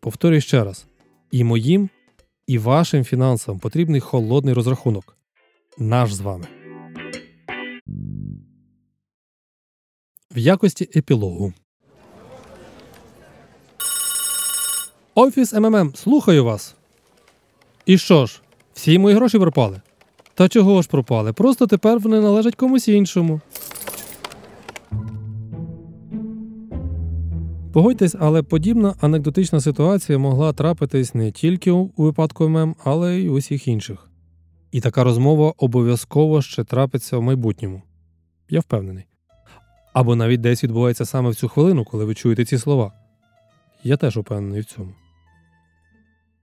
Повторюю 0.00 0.40
ще 0.40 0.64
раз: 0.64 0.86
і 1.30 1.44
моїм, 1.44 1.88
і 2.46 2.58
вашим 2.58 3.04
фінансам 3.04 3.58
потрібний 3.58 4.00
холодний 4.00 4.54
розрахунок. 4.54 5.16
Наш 5.78 6.14
з 6.14 6.20
вами. 6.20 6.46
В 10.34 10.38
якості 10.38 10.90
епілогу. 10.96 11.52
Офіс 15.14 15.52
МММ, 15.52 15.94
слухаю 15.94 16.44
вас. 16.44 16.74
І 17.86 17.98
що 17.98 18.26
ж, 18.26 18.42
всі 18.74 18.98
мої 18.98 19.16
гроші 19.16 19.38
пропали? 19.38 19.80
Та 20.36 20.48
чого 20.48 20.82
ж 20.82 20.88
пропали? 20.88 21.32
Просто 21.32 21.66
тепер 21.66 21.98
вони 21.98 22.20
належать 22.20 22.54
комусь 22.54 22.88
іншому. 22.88 23.40
Погодьтесь, 27.72 28.16
але 28.20 28.42
подібна 28.42 28.94
анекдотична 29.00 29.60
ситуація 29.60 30.18
могла 30.18 30.52
трапитись 30.52 31.14
не 31.14 31.32
тільки 31.32 31.70
у 31.70 31.90
випадку 31.96 32.48
ММ, 32.48 32.76
але 32.84 33.16
й 33.16 33.28
усіх 33.28 33.68
інших. 33.68 34.10
І 34.72 34.80
така 34.80 35.04
розмова 35.04 35.54
обов'язково 35.56 36.42
ще 36.42 36.64
трапиться 36.64 37.18
в 37.18 37.22
майбутньому. 37.22 37.82
Я 38.48 38.60
впевнений. 38.60 39.04
Або 39.92 40.16
навіть 40.16 40.40
десь 40.40 40.64
відбувається 40.64 41.04
саме 41.04 41.30
в 41.30 41.34
цю 41.34 41.48
хвилину, 41.48 41.84
коли 41.84 42.04
ви 42.04 42.14
чуєте 42.14 42.44
ці 42.44 42.58
слова. 42.58 42.92
Я 43.84 43.96
теж 43.96 44.16
упевнений 44.16 44.60
в 44.60 44.64
цьому. 44.64 44.94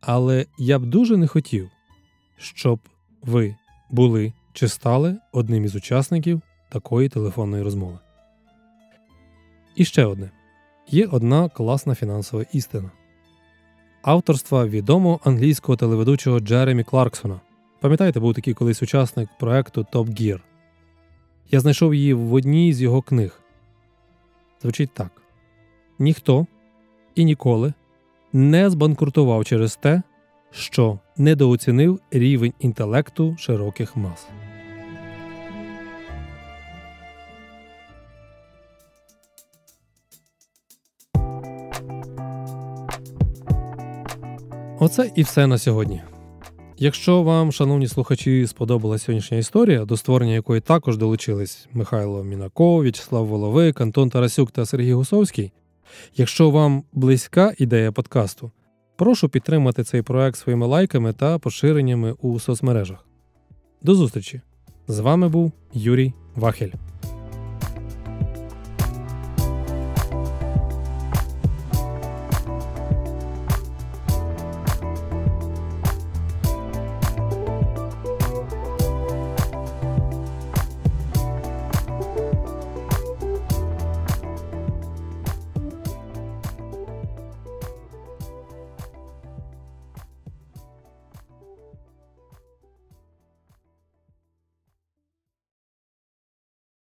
Але 0.02 0.46
я 0.58 0.80
б 0.80 0.86
дуже 0.86 1.18
не 1.18 1.28
хотів, 1.28 1.70
щоб 2.38 2.80
ви 3.22 3.56
були 3.94 4.34
чи 4.54 4.68
стали 4.68 5.18
одним 5.32 5.66
із 5.66 5.76
учасників 5.76 6.42
такої 6.70 7.10
телефонної 7.10 7.64
розмови. 7.64 8.00
І 9.76 9.86
ще 9.86 10.06
одне 10.06 10.32
є 10.88 11.06
одна 11.06 11.50
класна 11.50 11.96
фінансова 11.96 12.46
істина 12.54 12.92
авторства 14.02 14.66
відомого 14.66 15.20
англійського 15.24 15.76
телеведучого 15.76 16.40
Джеремі 16.40 16.84
Кларксона. 16.84 17.42
Пам'ятаєте, 17.80 18.20
був 18.20 18.34
такий 18.34 18.54
колись 18.54 18.84
учасник 18.84 19.30
проекту 19.40 19.86
Top 19.94 20.08
Gear. 20.08 20.40
Я 21.52 21.60
знайшов 21.60 21.96
її 21.96 22.14
в 22.14 22.34
одній 22.34 22.74
з 22.74 22.82
його 22.82 23.02
книг. 23.02 23.42
Звучить 24.62 24.94
так: 24.94 25.22
ніхто 26.00 26.48
і 27.16 27.26
ніколи 27.26 27.74
не 28.34 28.70
збанкрутував 28.70 29.46
через 29.46 29.76
те, 29.76 30.02
що 30.52 31.00
недооцінив 31.18 32.00
рівень 32.12 32.54
інтелекту 32.60 33.36
широких 33.40 33.98
мас. 33.98 34.28
Оце 44.80 45.12
і 45.16 45.24
все 45.24 45.48
на 45.48 45.58
сьогодні. 45.58 46.02
Якщо 46.78 47.24
вам, 47.24 47.52
шановні 47.52 47.88
слухачі, 47.88 48.48
сподобалася 48.48 49.06
сьогоднішня 49.06 49.38
історія, 49.38 49.86
до 49.86 49.98
створення 49.98 50.34
якої 50.34 50.62
також 50.62 50.98
долучились 50.98 51.68
Михайло 51.74 52.24
Мінаков, 52.24 52.82
В'ячеслав 52.82 53.26
Воловик, 53.26 53.82
Антон 53.82 54.10
Тарасюк 54.10 54.52
та 54.52 54.66
Сергій 54.66 54.94
Гусовський. 54.94 55.52
Якщо 56.16 56.50
вам 56.50 56.84
близька 56.94 57.54
ідея 57.58 57.92
подкасту, 57.92 58.52
прошу 58.96 59.30
підтримати 59.30 59.84
цей 59.84 60.02
проект 60.02 60.38
своїми 60.38 60.66
лайками 60.66 61.14
та 61.14 61.40
поширеннями 61.40 62.16
у 62.22 62.40
соцмережах. 62.40 63.06
До 63.82 63.96
зустрічі! 63.96 64.42
З 64.88 65.00
вами 65.00 65.30
був 65.30 65.52
Юрій 65.74 66.14
Вахель. 66.36 66.72